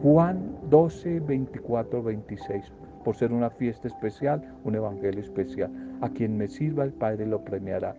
Juan 0.01 0.57
12, 0.69 1.21
24, 1.21 2.03
26. 2.03 2.71
Por 3.03 3.15
ser 3.15 3.31
una 3.31 3.49
fiesta 3.49 3.87
especial, 3.87 4.43
un 4.63 4.75
Evangelio 4.75 5.21
especial. 5.21 5.71
A 6.01 6.09
quien 6.09 6.37
me 6.37 6.47
sirva 6.47 6.83
el 6.83 6.91
Padre 6.91 7.25
lo 7.25 7.43
premiará. 7.43 7.95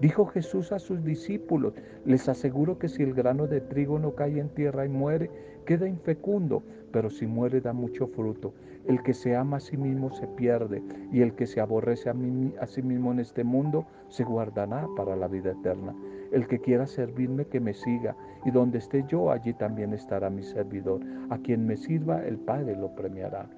Dijo 0.00 0.26
Jesús 0.26 0.72
a 0.72 0.78
sus 0.78 1.02
discípulos, 1.02 1.72
les 2.04 2.28
aseguro 2.28 2.78
que 2.78 2.88
si 2.88 3.02
el 3.02 3.14
grano 3.14 3.46
de 3.46 3.62
trigo 3.62 3.98
no 3.98 4.14
cae 4.14 4.38
en 4.38 4.50
tierra 4.50 4.84
y 4.84 4.90
muere, 4.90 5.30
queda 5.64 5.88
infecundo, 5.88 6.62
pero 6.92 7.08
si 7.08 7.26
muere 7.26 7.62
da 7.62 7.72
mucho 7.72 8.06
fruto. 8.06 8.52
El 8.86 9.02
que 9.02 9.14
se 9.14 9.34
ama 9.34 9.56
a 9.56 9.60
sí 9.60 9.76
mismo 9.76 10.12
se 10.12 10.26
pierde, 10.28 10.82
y 11.10 11.22
el 11.22 11.34
que 11.34 11.46
se 11.46 11.60
aborrece 11.60 12.10
a, 12.10 12.14
a 12.60 12.66
sí 12.66 12.82
mismo 12.82 13.10
en 13.10 13.20
este 13.20 13.42
mundo 13.42 13.86
se 14.08 14.22
guardará 14.22 14.86
para 14.96 15.16
la 15.16 15.28
vida 15.28 15.52
eterna. 15.52 15.94
El 16.30 16.46
que 16.46 16.60
quiera 16.60 16.86
servirme, 16.86 17.46
que 17.46 17.58
me 17.58 17.72
siga, 17.72 18.14
y 18.44 18.50
donde 18.50 18.78
esté 18.78 19.02
yo, 19.08 19.30
allí 19.30 19.54
también 19.54 19.94
estará 19.94 20.28
mi 20.28 20.42
servidor. 20.42 21.00
A 21.30 21.38
quien 21.38 21.66
me 21.66 21.76
sirva, 21.76 22.22
el 22.24 22.36
Padre 22.36 22.76
lo 22.76 22.94
premiará. 22.94 23.48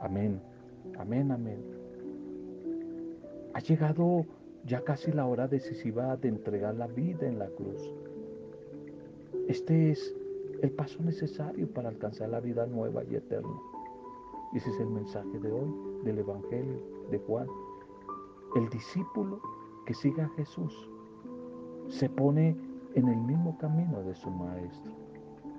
Amén, 0.00 0.40
amén, 0.98 1.30
amén. 1.30 1.58
Ha 3.54 3.60
llegado 3.60 4.26
ya 4.66 4.82
casi 4.82 5.12
la 5.12 5.26
hora 5.26 5.46
decisiva 5.46 6.16
de 6.16 6.28
entregar 6.28 6.74
la 6.74 6.88
vida 6.88 7.26
en 7.26 7.38
la 7.38 7.46
cruz. 7.46 7.94
Este 9.48 9.92
es 9.92 10.14
el 10.60 10.72
paso 10.72 11.00
necesario 11.02 11.68
para 11.72 11.88
alcanzar 11.88 12.30
la 12.30 12.40
vida 12.40 12.66
nueva 12.66 13.04
y 13.04 13.14
eterna. 13.14 13.56
Ese 14.54 14.68
es 14.70 14.80
el 14.80 14.88
mensaje 14.88 15.38
de 15.38 15.52
hoy 15.52 15.72
del 16.02 16.18
Evangelio 16.18 16.80
de 17.10 17.18
Juan. 17.20 17.46
El 18.56 18.68
discípulo 18.70 19.40
que 19.86 19.94
siga 19.94 20.24
a 20.24 20.28
Jesús 20.30 20.90
se 21.88 22.08
pone 22.08 22.56
en 22.94 23.08
el 23.08 23.18
mismo 23.18 23.56
camino 23.58 24.02
de 24.02 24.14
su 24.16 24.30
maestro. 24.30 24.92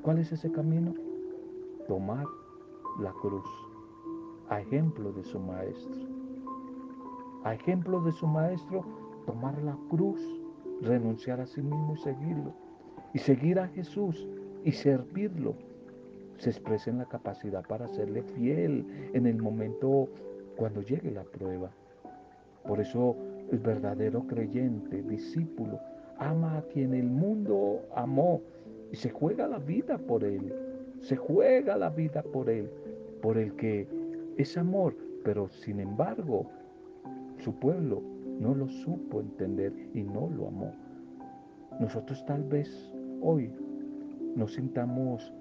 ¿Cuál 0.01 0.19
es 0.19 0.31
ese 0.33 0.51
camino? 0.51 0.93
Tomar 1.87 2.25
la 2.99 3.13
cruz, 3.13 3.47
a 4.49 4.59
ejemplo 4.59 5.13
de 5.13 5.23
su 5.23 5.39
maestro. 5.39 6.16
A 7.47 7.53
ejemplo 7.53 8.01
de 8.01 8.11
su 8.11 8.27
maestro, 8.27 8.83
tomar 9.25 9.57
la 9.63 9.77
cruz, 9.89 10.19
renunciar 10.81 11.39
a 11.39 11.47
sí 11.47 11.61
mismo 11.61 11.93
y 11.95 11.97
seguirlo. 11.99 12.53
Y 13.13 13.19
seguir 13.19 13.57
a 13.57 13.69
Jesús 13.69 14.27
y 14.65 14.73
servirlo 14.73 15.55
se 16.35 16.49
expresa 16.49 16.89
en 16.89 16.97
la 16.97 17.05
capacidad 17.05 17.65
para 17.65 17.87
serle 17.87 18.21
fiel 18.21 18.85
en 19.13 19.25
el 19.25 19.41
momento 19.41 20.09
cuando 20.57 20.81
llegue 20.81 21.09
la 21.09 21.23
prueba. 21.23 21.71
Por 22.67 22.81
eso 22.81 23.15
el 23.49 23.59
verdadero 23.59 24.27
creyente, 24.27 25.01
discípulo, 25.03 25.79
ama 26.17 26.57
a 26.57 26.63
quien 26.63 26.93
el 26.93 27.07
mundo 27.09 27.79
amó 27.95 28.41
y 28.91 28.97
se 28.97 29.09
juega 29.09 29.47
la 29.47 29.59
vida 29.59 29.97
por 29.97 30.25
él. 30.25 30.53
Se 30.99 31.15
juega 31.15 31.77
la 31.77 31.91
vida 31.91 32.23
por 32.23 32.49
él, 32.49 32.69
por 33.21 33.37
el 33.37 33.55
que 33.55 33.87
es 34.35 34.57
amor, 34.57 34.93
pero 35.23 35.47
sin 35.47 35.79
embargo 35.79 36.45
su 37.39 37.53
pueblo 37.59 38.01
no 38.39 38.53
lo 38.53 38.67
supo 38.67 39.21
entender 39.21 39.73
y 39.93 40.03
no 40.03 40.29
lo 40.29 40.47
amó. 40.47 40.73
Nosotros 41.79 42.25
tal 42.25 42.43
vez 42.43 42.69
hoy 43.21 43.51
no 44.35 44.47
sintamos 44.47 45.33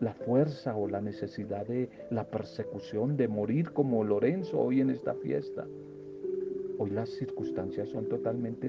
la 0.00 0.14
fuerza 0.14 0.76
o 0.76 0.88
la 0.88 1.00
necesidad 1.00 1.66
de 1.66 1.90
la 2.10 2.24
persecución, 2.24 3.16
de 3.16 3.28
morir 3.28 3.72
como 3.72 4.02
Lorenzo 4.02 4.58
hoy 4.58 4.80
en 4.80 4.90
esta 4.90 5.14
fiesta. 5.14 5.66
Hoy 6.78 6.90
las 6.90 7.10
circunstancias 7.10 7.90
son 7.90 8.08
totalmente 8.08 8.68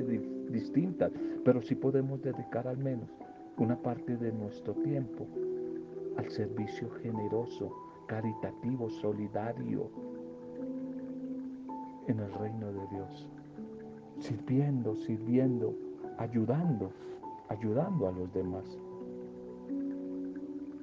distintas, 0.50 1.12
pero 1.46 1.62
sí 1.62 1.76
podemos 1.76 2.22
dedicar 2.22 2.68
al 2.68 2.78
menos 2.78 3.10
una 3.58 3.82
parte 3.82 4.18
de 4.18 4.34
nuestro 4.34 4.74
tiempo 4.74 5.28
al 6.18 6.30
servicio 6.30 6.90
generoso, 7.02 7.72
caritativo, 8.08 8.90
solidario 8.90 9.90
en 12.12 12.20
el 12.20 12.34
reino 12.34 12.72
de 12.72 12.88
Dios. 12.92 13.28
Sirviendo, 14.20 14.96
sirviendo, 14.96 15.74
ayudando, 16.18 16.92
ayudando 17.50 18.08
a 18.08 18.12
los 18.12 18.32
demás. 18.34 18.66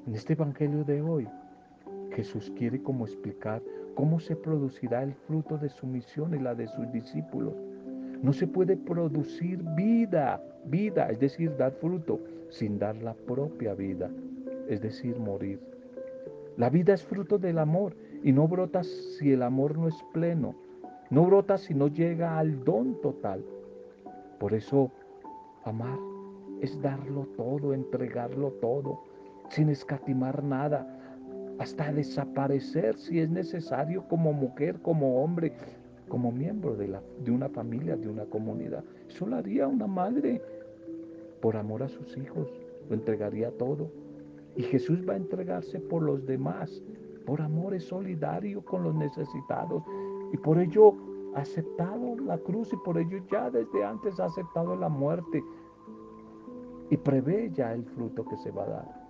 En 0.07 0.15
este 0.15 0.33
Evangelio 0.33 0.85
de 0.85 1.03
hoy, 1.03 1.29
Jesús 2.13 2.51
quiere 2.57 2.83
como 2.83 3.05
explicar 3.05 3.63
cómo 3.95 4.19
se 4.19 4.35
producirá 4.35 5.03
el 5.03 5.13
fruto 5.13 5.59
de 5.59 5.69
su 5.69 5.87
misión 5.87 6.35
y 6.35 6.39
la 6.39 6.55
de 6.55 6.67
sus 6.67 6.91
discípulos. 6.93 7.55
No 8.23 8.33
se 8.33 8.47
puede 8.47 8.77
producir 8.77 9.63
vida, 9.77 10.43
vida, 10.65 11.11
es 11.11 11.21
decir, 11.21 11.57
dar 11.57 11.73
fruto, 11.73 12.19
sin 12.49 12.79
dar 12.79 12.97
la 12.97 13.15
propia 13.15 13.75
vida, 13.75 14.11
es 14.69 14.81
decir, 14.81 15.19
morir. 15.19 15.61
La 16.57 16.71
vida 16.71 16.95
es 16.95 17.05
fruto 17.05 17.39
del 17.39 17.59
amor 17.59 17.95
y 18.25 18.33
no 18.33 18.49
brota 18.49 18.83
si 18.83 19.33
el 19.33 19.43
amor 19.43 19.79
no 19.79 19.87
es 19.89 20.03
pleno, 20.13 20.57
no 21.11 21.25
brota 21.25 21.59
si 21.59 21.75
no 21.75 21.89
llega 21.89 22.39
al 22.39 22.65
don 22.65 23.01
total. 23.01 23.45
Por 24.39 24.55
eso, 24.55 24.91
amar 25.65 25.99
es 26.61 26.81
darlo 26.83 27.27
todo, 27.37 27.73
entregarlo 27.73 28.53
todo, 28.61 29.01
sin 29.51 29.69
escatimar 29.69 30.43
nada, 30.43 30.87
hasta 31.59 31.93
desaparecer 31.93 32.97
si 32.97 33.21
es 33.21 33.31
necesario 33.31 34.05
como 34.09 34.33
mujer, 34.33 34.81
como 34.81 35.23
hombre, 35.23 35.53
como 36.09 36.33
miembro 36.33 36.77
de, 36.77 36.89
la, 36.89 37.03
de 37.25 37.31
una 37.31 37.49
familia, 37.49 37.97
de 37.97 38.09
una 38.09 38.25
comunidad. 38.27 38.85
Eso 39.09 39.27
lo 39.27 39.37
haría 39.37 39.67
una 39.67 39.87
madre 39.87 40.41
por 41.41 41.57
amor 41.57 41.83
a 41.83 41.89
sus 41.89 42.17
hijos, 42.17 42.49
lo 42.89 42.95
entregaría 42.95 43.51
todo. 43.53 43.91
Y 44.57 44.63
Jesús 44.63 45.01
va 45.09 45.15
a 45.15 45.19
entregarse 45.19 45.79
por 45.79 46.03
los 46.03 46.27
demás, 46.27 46.83
por 47.27 47.41
amor 47.43 47.75
es 47.75 47.85
solidario 47.85 48.65
con 48.65 48.83
los 48.83 48.95
necesitados. 48.95 49.83
Y 50.33 50.37
por 50.37 50.59
ello 50.59 50.95
ha 51.35 51.41
aceptado 51.41 52.17
la 52.17 52.39
cruz 52.39 52.73
y 52.73 52.77
por 52.77 52.99
ello 52.99 53.19
ya 53.31 53.51
desde 53.51 53.85
antes 53.85 54.19
ha 54.21 54.27
aceptado 54.27 54.77
la 54.77 54.89
muerte 54.89 55.43
y 56.91 56.97
prevé 56.97 57.51
ya 57.53 57.73
el 57.73 57.85
fruto 57.85 58.25
que 58.25 58.37
se 58.39 58.51
va 58.51 58.65
a 58.65 58.69
dar. 58.69 59.09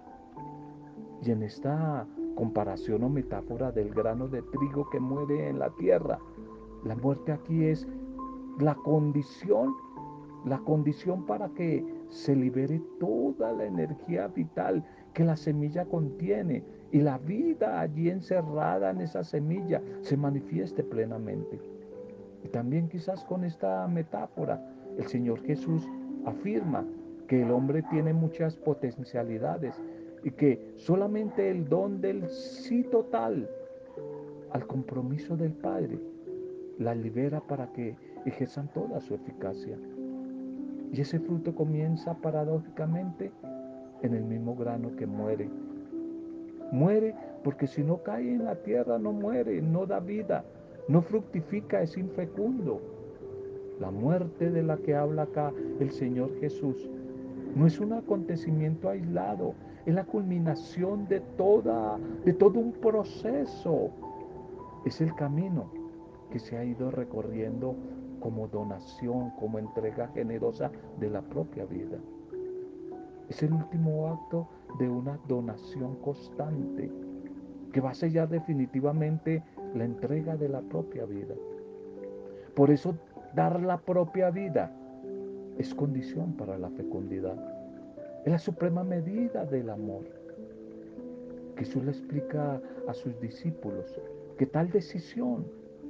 Y 1.23 1.31
en 1.31 1.43
esta 1.43 2.07
comparación 2.35 3.03
o 3.05 3.09
metáfora 3.09 3.73
del 3.73 3.93
grano 3.93 4.29
de 4.29 4.43
trigo 4.43 4.89
que 4.91 5.01
muere 5.01 5.49
en 5.49 5.59
la 5.59 5.71
tierra, 5.71 6.19
la 6.85 6.95
muerte 6.97 7.33
aquí 7.33 7.65
es 7.65 7.87
la 8.61 8.75
condición, 8.77 9.75
la 10.45 10.59
condición 10.59 11.27
para 11.27 11.49
que 11.51 11.85
se 12.09 12.35
libere 12.35 12.81
toda 13.01 13.53
la 13.53 13.65
energía 13.65 14.29
vital 14.29 14.85
que 15.13 15.25
la 15.25 15.37
semilla 15.37 15.85
contiene 15.87 16.65
y 16.91 17.01
la 17.01 17.19
vida 17.19 17.81
allí 17.81 18.09
encerrada 18.11 18.91
en 18.91 19.01
esa 19.01 19.23
semilla 19.23 19.83
se 20.01 20.17
manifieste 20.17 20.83
plenamente. 20.83 21.61
Y 22.45 22.49
también 22.49 22.89
quizás 22.89 23.25
con 23.25 23.45
esta 23.45 23.87
metáfora 23.89 24.61
el 24.97 25.07
Señor 25.07 25.43
Jesús 25.43 25.87
afirma 26.25 26.85
que 27.27 27.43
el 27.43 27.51
hombre 27.51 27.83
tiene 27.91 28.13
muchas 28.13 28.57
potencialidades 28.57 29.81
y 30.25 30.31
que 30.31 30.73
solamente 30.77 31.51
el 31.51 31.69
don 31.69 32.01
del 32.01 32.29
sí 32.29 32.85
total 32.85 33.49
al 34.51 34.67
compromiso 34.67 35.37
del 35.37 35.53
Padre 35.53 35.99
la 36.79 36.95
libera 36.95 37.41
para 37.41 37.71
que 37.73 37.97
ejerzan 38.25 38.69
toda 38.73 39.01
su 39.01 39.15
eficacia. 39.15 39.77
Y 40.93 41.01
ese 41.01 41.21
fruto 41.21 41.55
comienza 41.55 42.15
paradójicamente 42.15 43.31
en 44.03 44.15
el 44.15 44.25
mismo 44.25 44.57
grano 44.57 44.97
que 44.97 45.07
muere. 45.07 45.51
Muere 46.71 47.15
porque 47.43 47.67
si 47.67 47.83
no 47.83 48.03
cae 48.03 48.35
en 48.35 48.45
la 48.45 48.57
tierra 48.57 48.99
no 48.99 49.13
muere, 49.13 49.63
no 49.63 49.87
da 49.87 50.01
vida, 50.01 50.45
no 50.89 51.03
fructifica, 51.03 51.83
es 51.83 51.97
infecundo. 51.97 52.81
La 53.81 53.91
muerte 53.91 54.51
de 54.51 54.63
la 54.63 54.77
que 54.79 54.95
habla 54.95 55.23
acá 55.23 55.53
el 55.79 55.91
Señor 55.91 56.31
Jesús 56.41 56.91
no 57.55 57.67
es 57.67 57.79
un 57.79 57.93
acontecimiento 57.93 58.89
aislado, 58.89 59.55
es 59.87 59.95
la 59.95 60.05
culminación 60.05 61.07
de, 61.09 61.21
toda, 61.21 61.99
de 62.25 62.33
todo 62.33 62.59
un 62.59 62.73
proceso. 62.73 63.91
Es 64.85 65.01
el 65.01 65.15
camino 65.15 65.71
que 66.31 66.39
se 66.39 66.57
ha 66.57 66.65
ido 66.65 66.91
recorriendo 66.91 67.75
como 68.21 68.49
donación, 68.49 69.31
como 69.39 69.59
entrega 69.59 70.09
generosa 70.09 70.71
de 70.99 71.09
la 71.09 71.23
propia 71.23 71.65
vida. 71.65 71.99
Es 73.29 73.43
el 73.43 73.53
último 73.53 74.09
acto 74.09 74.49
de 74.79 74.89
una 74.89 75.19
donación 75.27 75.97
constante 75.97 76.91
que 77.73 77.81
va 77.81 77.91
a 77.91 77.95
sellar 77.95 78.29
definitivamente 78.29 79.43
la 79.75 79.85
entrega 79.85 80.37
de 80.37 80.49
la 80.49 80.61
propia 80.61 81.05
vida. 81.05 81.35
Por 82.55 82.71
eso 82.71 82.95
dar 83.35 83.61
la 83.63 83.79
propia 83.79 84.31
vida 84.31 84.73
es 85.59 85.75
condición 85.75 86.33
para 86.35 86.59
la 86.59 86.71
fecundidad. 86.71 87.37
Es 88.25 88.33
la 88.33 88.39
suprema 88.39 88.85
medida 88.85 89.45
del 89.45 89.71
amor. 89.71 90.05
Jesús 91.57 91.85
le 91.85 91.91
explica 91.91 92.61
a 92.87 92.95
sus 92.95 93.19
discípulos 93.21 94.01
que 94.37 94.47
tal 94.47 94.71
decisión, 94.71 95.47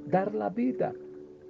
dar 0.07 0.33
la 0.33 0.49
vida, 0.49 0.93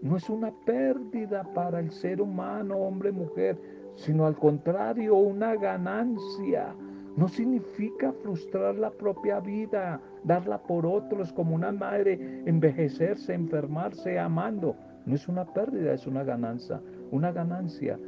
no 0.02 0.18
es 0.18 0.30
una 0.30 0.52
pérdida 0.66 1.44
para 1.54 1.80
el 1.80 1.92
ser 1.92 2.22
humano, 2.22 2.78
hombre, 2.78 3.12
mujer, 3.12 3.58
sino 3.96 4.26
al 4.26 4.38
contrario, 4.38 5.16
una 5.16 5.56
ganancia. 5.56 6.74
No 7.18 7.28
significa 7.28 8.14
frustrar 8.24 8.76
la 8.76 8.92
propia 8.92 9.40
vida, 9.40 10.02
darla 10.24 10.62
por 10.62 10.86
otros 10.86 11.34
como 11.34 11.56
una 11.56 11.72
madre, 11.72 12.44
envejecerse, 12.46 13.34
enfermarse, 13.34 14.20
amando. 14.20 14.76
No 15.06 15.16
es 15.16 15.28
una 15.28 15.46
pérdida, 15.46 15.94
es 15.94 16.08
una 16.08 16.24
ganancia. 16.24 16.82
Una 17.12 17.32
ganancia 17.32 18.00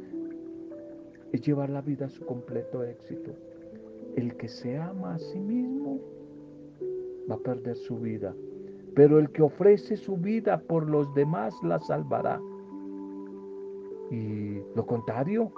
es 1.32 1.40
llevar 1.40 1.70
la 1.70 1.80
vida 1.80 2.06
a 2.06 2.10
su 2.10 2.24
completo 2.24 2.84
éxito. 2.84 3.32
El 4.16 4.36
que 4.36 4.48
se 4.48 4.78
ama 4.78 5.14
a 5.14 5.18
sí 5.18 5.40
mismo 5.40 5.98
va 7.30 7.36
a 7.36 7.38
perder 7.38 7.76
su 7.76 7.98
vida, 7.98 8.34
pero 8.94 9.18
el 9.18 9.30
que 9.30 9.42
ofrece 9.42 9.96
su 9.96 10.16
vida 10.16 10.58
por 10.60 10.88
los 10.88 11.12
demás 11.14 11.54
la 11.62 11.78
salvará. 11.80 12.40
Y 14.10 14.60
lo 14.74 14.86
contrario, 14.86 15.50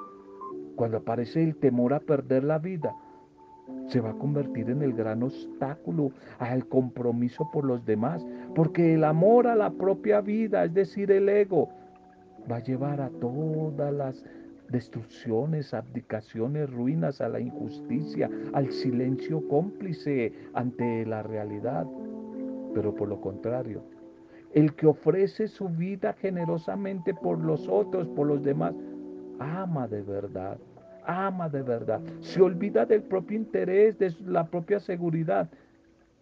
cuando 0.76 0.98
aparece 0.98 1.42
el 1.42 1.56
temor 1.56 1.92
a 1.92 2.00
perder 2.00 2.44
la 2.44 2.58
vida, 2.58 2.94
se 3.88 4.00
va 4.00 4.10
a 4.10 4.18
convertir 4.18 4.70
en 4.70 4.82
el 4.82 4.92
gran 4.92 5.22
obstáculo 5.22 6.10
al 6.38 6.66
compromiso 6.66 7.48
por 7.52 7.64
los 7.64 7.84
demás, 7.84 8.26
porque 8.54 8.94
el 8.94 9.04
amor 9.04 9.46
a 9.46 9.54
la 9.54 9.70
propia 9.70 10.20
vida, 10.20 10.64
es 10.64 10.74
decir, 10.74 11.10
el 11.10 11.28
ego, 11.28 11.68
va 12.50 12.56
a 12.56 12.62
llevar 12.62 13.00
a 13.00 13.10
todas 13.20 13.92
las 13.92 14.24
destrucciones, 14.68 15.74
abdicaciones, 15.74 16.70
ruinas, 16.70 17.20
a 17.20 17.28
la 17.28 17.40
injusticia, 17.40 18.30
al 18.52 18.70
silencio 18.72 19.46
cómplice 19.48 20.32
ante 20.54 21.06
la 21.06 21.22
realidad. 21.22 21.86
Pero 22.74 22.94
por 22.94 23.08
lo 23.08 23.20
contrario, 23.20 23.82
el 24.52 24.74
que 24.74 24.86
ofrece 24.86 25.48
su 25.48 25.68
vida 25.68 26.14
generosamente 26.14 27.14
por 27.14 27.38
los 27.38 27.68
otros, 27.68 28.08
por 28.08 28.26
los 28.26 28.42
demás, 28.42 28.74
ama 29.38 29.86
de 29.88 30.02
verdad, 30.02 30.58
ama 31.06 31.48
de 31.48 31.62
verdad. 31.62 32.00
Se 32.20 32.40
olvida 32.40 32.86
del 32.86 33.02
propio 33.02 33.36
interés, 33.36 33.98
de 33.98 34.14
la 34.26 34.44
propia 34.46 34.80
seguridad 34.80 35.48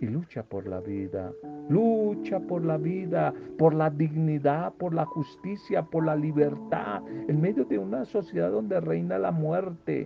y 0.02 0.06
lucha 0.06 0.42
por 0.42 0.66
la 0.66 0.80
vida. 0.80 1.32
Lucha 1.68 2.40
por 2.40 2.64
la 2.64 2.76
vida, 2.76 3.32
por 3.56 3.72
la 3.72 3.88
dignidad, 3.88 4.72
por 4.74 4.92
la 4.92 5.04
justicia, 5.04 5.82
por 5.82 6.04
la 6.04 6.16
libertad, 6.16 7.02
en 7.28 7.40
medio 7.40 7.64
de 7.64 7.78
una 7.78 8.04
sociedad 8.04 8.50
donde 8.50 8.80
reina 8.80 9.16
la 9.18 9.30
muerte. 9.30 10.04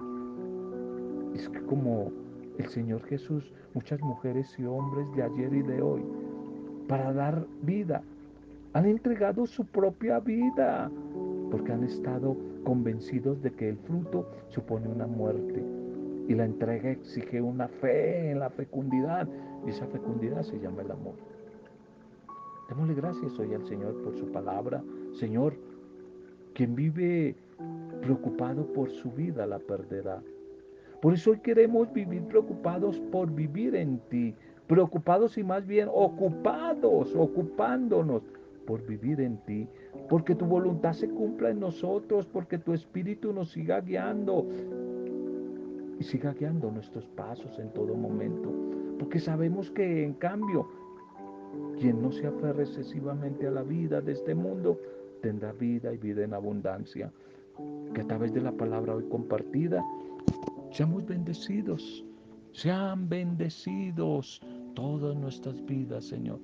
Es 1.35 1.49
que 1.49 1.61
como 1.63 2.13
el 2.59 2.69
Señor 2.69 3.03
Jesús, 3.05 3.53
muchas 3.73 4.01
mujeres 4.03 4.55
y 4.59 4.67
hombres 4.67 5.11
de 5.15 5.23
ayer 5.23 5.55
y 5.55 5.63
de 5.63 5.81
hoy, 5.81 6.03
para 6.89 7.13
dar 7.15 7.47
vida, 7.63 8.03
han 8.75 8.85
entregado 8.85 9.47
su 9.47 9.65
propia 9.65 10.21
vida, 10.21 10.91
porque 11.51 11.73
han 11.73 11.85
estado 11.85 12.37
convencidos 12.67 13.41
de 13.43 13.53
que 13.53 13.69
el 13.69 13.79
fruto 13.79 14.27
supone 14.49 14.89
una 14.89 15.07
muerte 15.07 15.65
y 16.27 16.35
la 16.35 16.45
entrega 16.45 16.91
exige 16.91 17.41
una 17.41 17.69
fe 17.69 18.33
en 18.33 18.41
la 18.41 18.51
fecundidad. 18.51 19.29
Y 19.65 19.71
esa 19.71 19.87
fecundidad 19.87 20.43
se 20.43 20.59
llama 20.59 20.83
el 20.83 20.91
amor. 20.91 21.15
Démosle 22.69 22.95
gracias 22.95 23.39
hoy 23.39 23.55
al 23.55 23.65
Señor 23.69 24.03
por 24.03 24.17
su 24.17 24.27
palabra. 24.33 24.83
Señor, 25.13 25.55
quien 26.55 26.75
vive 26.75 27.37
preocupado 28.03 28.67
por 28.73 28.91
su 28.91 29.13
vida 29.13 29.47
la 29.47 29.61
perderá. 29.61 30.21
Por 31.01 31.15
eso 31.15 31.31
hoy 31.31 31.39
queremos 31.39 31.93
vivir 31.93 32.25
preocupados 32.25 32.99
por 33.13 33.31
vivir 33.31 33.77
en 33.77 34.01
ti. 34.11 34.35
Preocupados 34.67 35.39
y 35.39 35.45
más 35.45 35.65
bien 35.65 35.89
ocupados, 35.93 37.15
ocupándonos 37.15 38.23
por 38.67 38.85
vivir 38.85 39.21
en 39.21 39.39
ti, 39.39 39.69
porque 40.09 40.35
tu 40.35 40.45
voluntad 40.45 40.93
se 40.93 41.09
cumpla 41.09 41.51
en 41.51 41.61
nosotros, 41.61 42.27
porque 42.27 42.59
tu 42.59 42.75
espíritu 42.75 43.33
nos 43.33 43.51
siga 43.53 43.81
guiando, 43.81 44.47
y 45.99 46.05
siga 46.05 46.35
guiando 46.35 46.71
nuestros 46.71 47.07
pasos 47.07 47.59
en 47.59 47.73
todo 47.73 47.95
momento. 47.95 48.53
Porque 48.99 49.19
sabemos 49.19 49.71
que 49.71 50.05
en 50.05 50.15
cambio, 50.15 50.69
quien 51.79 52.03
no 52.03 52.13
se 52.13 52.27
aferre 52.27 52.65
excesivamente 52.65 53.47
a 53.47 53.51
la 53.51 53.63
vida 53.63 54.01
de 54.01 54.13
este 54.13 54.35
mundo, 54.35 54.79
tendrá 55.23 55.53
vida 55.53 55.93
y 55.93 55.97
vida 55.97 56.25
en 56.25 56.35
abundancia. 56.35 57.11
Que 57.95 58.03
a 58.03 58.07
través 58.07 58.35
de 58.35 58.43
la 58.43 58.53
palabra 58.53 58.95
hoy 58.95 59.05
compartida, 59.09 59.83
seamos 60.71 61.07
bendecidos, 61.07 62.05
sean 62.53 63.09
bendecidos 63.09 64.43
todas 64.75 65.17
nuestras 65.17 65.65
vidas, 65.65 66.05
Señor 66.05 66.39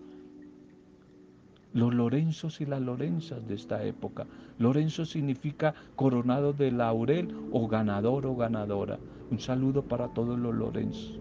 los 1.73 1.95
Lorenzos 1.95 2.61
y 2.61 2.67
las 2.67 2.81
Lorenzas 2.81 3.47
de 3.47 3.55
esta 3.55 3.85
época. 3.85 4.27
Lorenzo 4.59 5.05
significa 5.05 5.75
coronado 5.97 6.53
de 6.53 6.71
laurel 6.71 7.35
o 7.51 7.67
ganador 7.69 8.27
o 8.27 8.37
ganadora. 8.37 8.99
Un 9.31 9.41
saludo 9.41 9.83
para 9.83 10.09
todos 10.09 10.39
los 10.39 10.55
Lorenzos. 10.55 11.19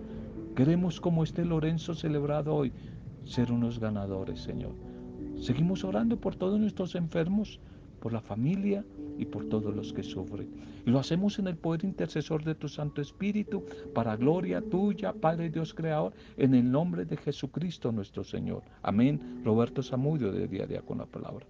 Queremos 0.55 0.99
como 0.99 1.23
este 1.23 1.45
Lorenzo 1.45 1.93
celebrado 1.93 2.53
hoy 2.53 2.73
ser 3.25 3.51
unos 3.51 3.79
ganadores, 3.79 4.41
Señor. 4.41 4.73
Seguimos 5.39 5.83
orando 5.83 6.19
por 6.19 6.35
todos 6.35 6.59
nuestros 6.59 6.95
enfermos, 6.95 7.59
por 8.01 8.11
la 8.11 8.19
familia 8.19 8.83
y 9.17 9.25
por 9.25 9.47
todos 9.47 9.73
los 9.73 9.93
que 9.93 10.03
sufren. 10.03 10.49
Y 10.85 10.89
lo 10.89 10.99
hacemos 10.99 11.39
en 11.39 11.47
el 11.47 11.55
poder 11.55 11.85
intercesor 11.85 12.43
de 12.43 12.55
tu 12.55 12.67
Santo 12.67 13.01
Espíritu, 13.01 13.63
para 13.93 14.17
gloria 14.17 14.61
tuya, 14.61 15.13
Padre 15.13 15.49
Dios 15.49 15.73
Creador, 15.73 16.11
en 16.37 16.55
el 16.55 16.69
nombre 16.69 17.05
de 17.05 17.17
Jesucristo 17.17 17.91
nuestro 17.91 18.23
Señor. 18.23 18.63
Amén. 18.81 19.41
Roberto 19.45 19.83
Zamudio 19.83 20.31
de 20.31 20.47
Día 20.47 20.63
a 20.63 20.67
Día 20.67 20.81
con 20.81 20.97
la 20.97 21.05
Palabra. 21.05 21.45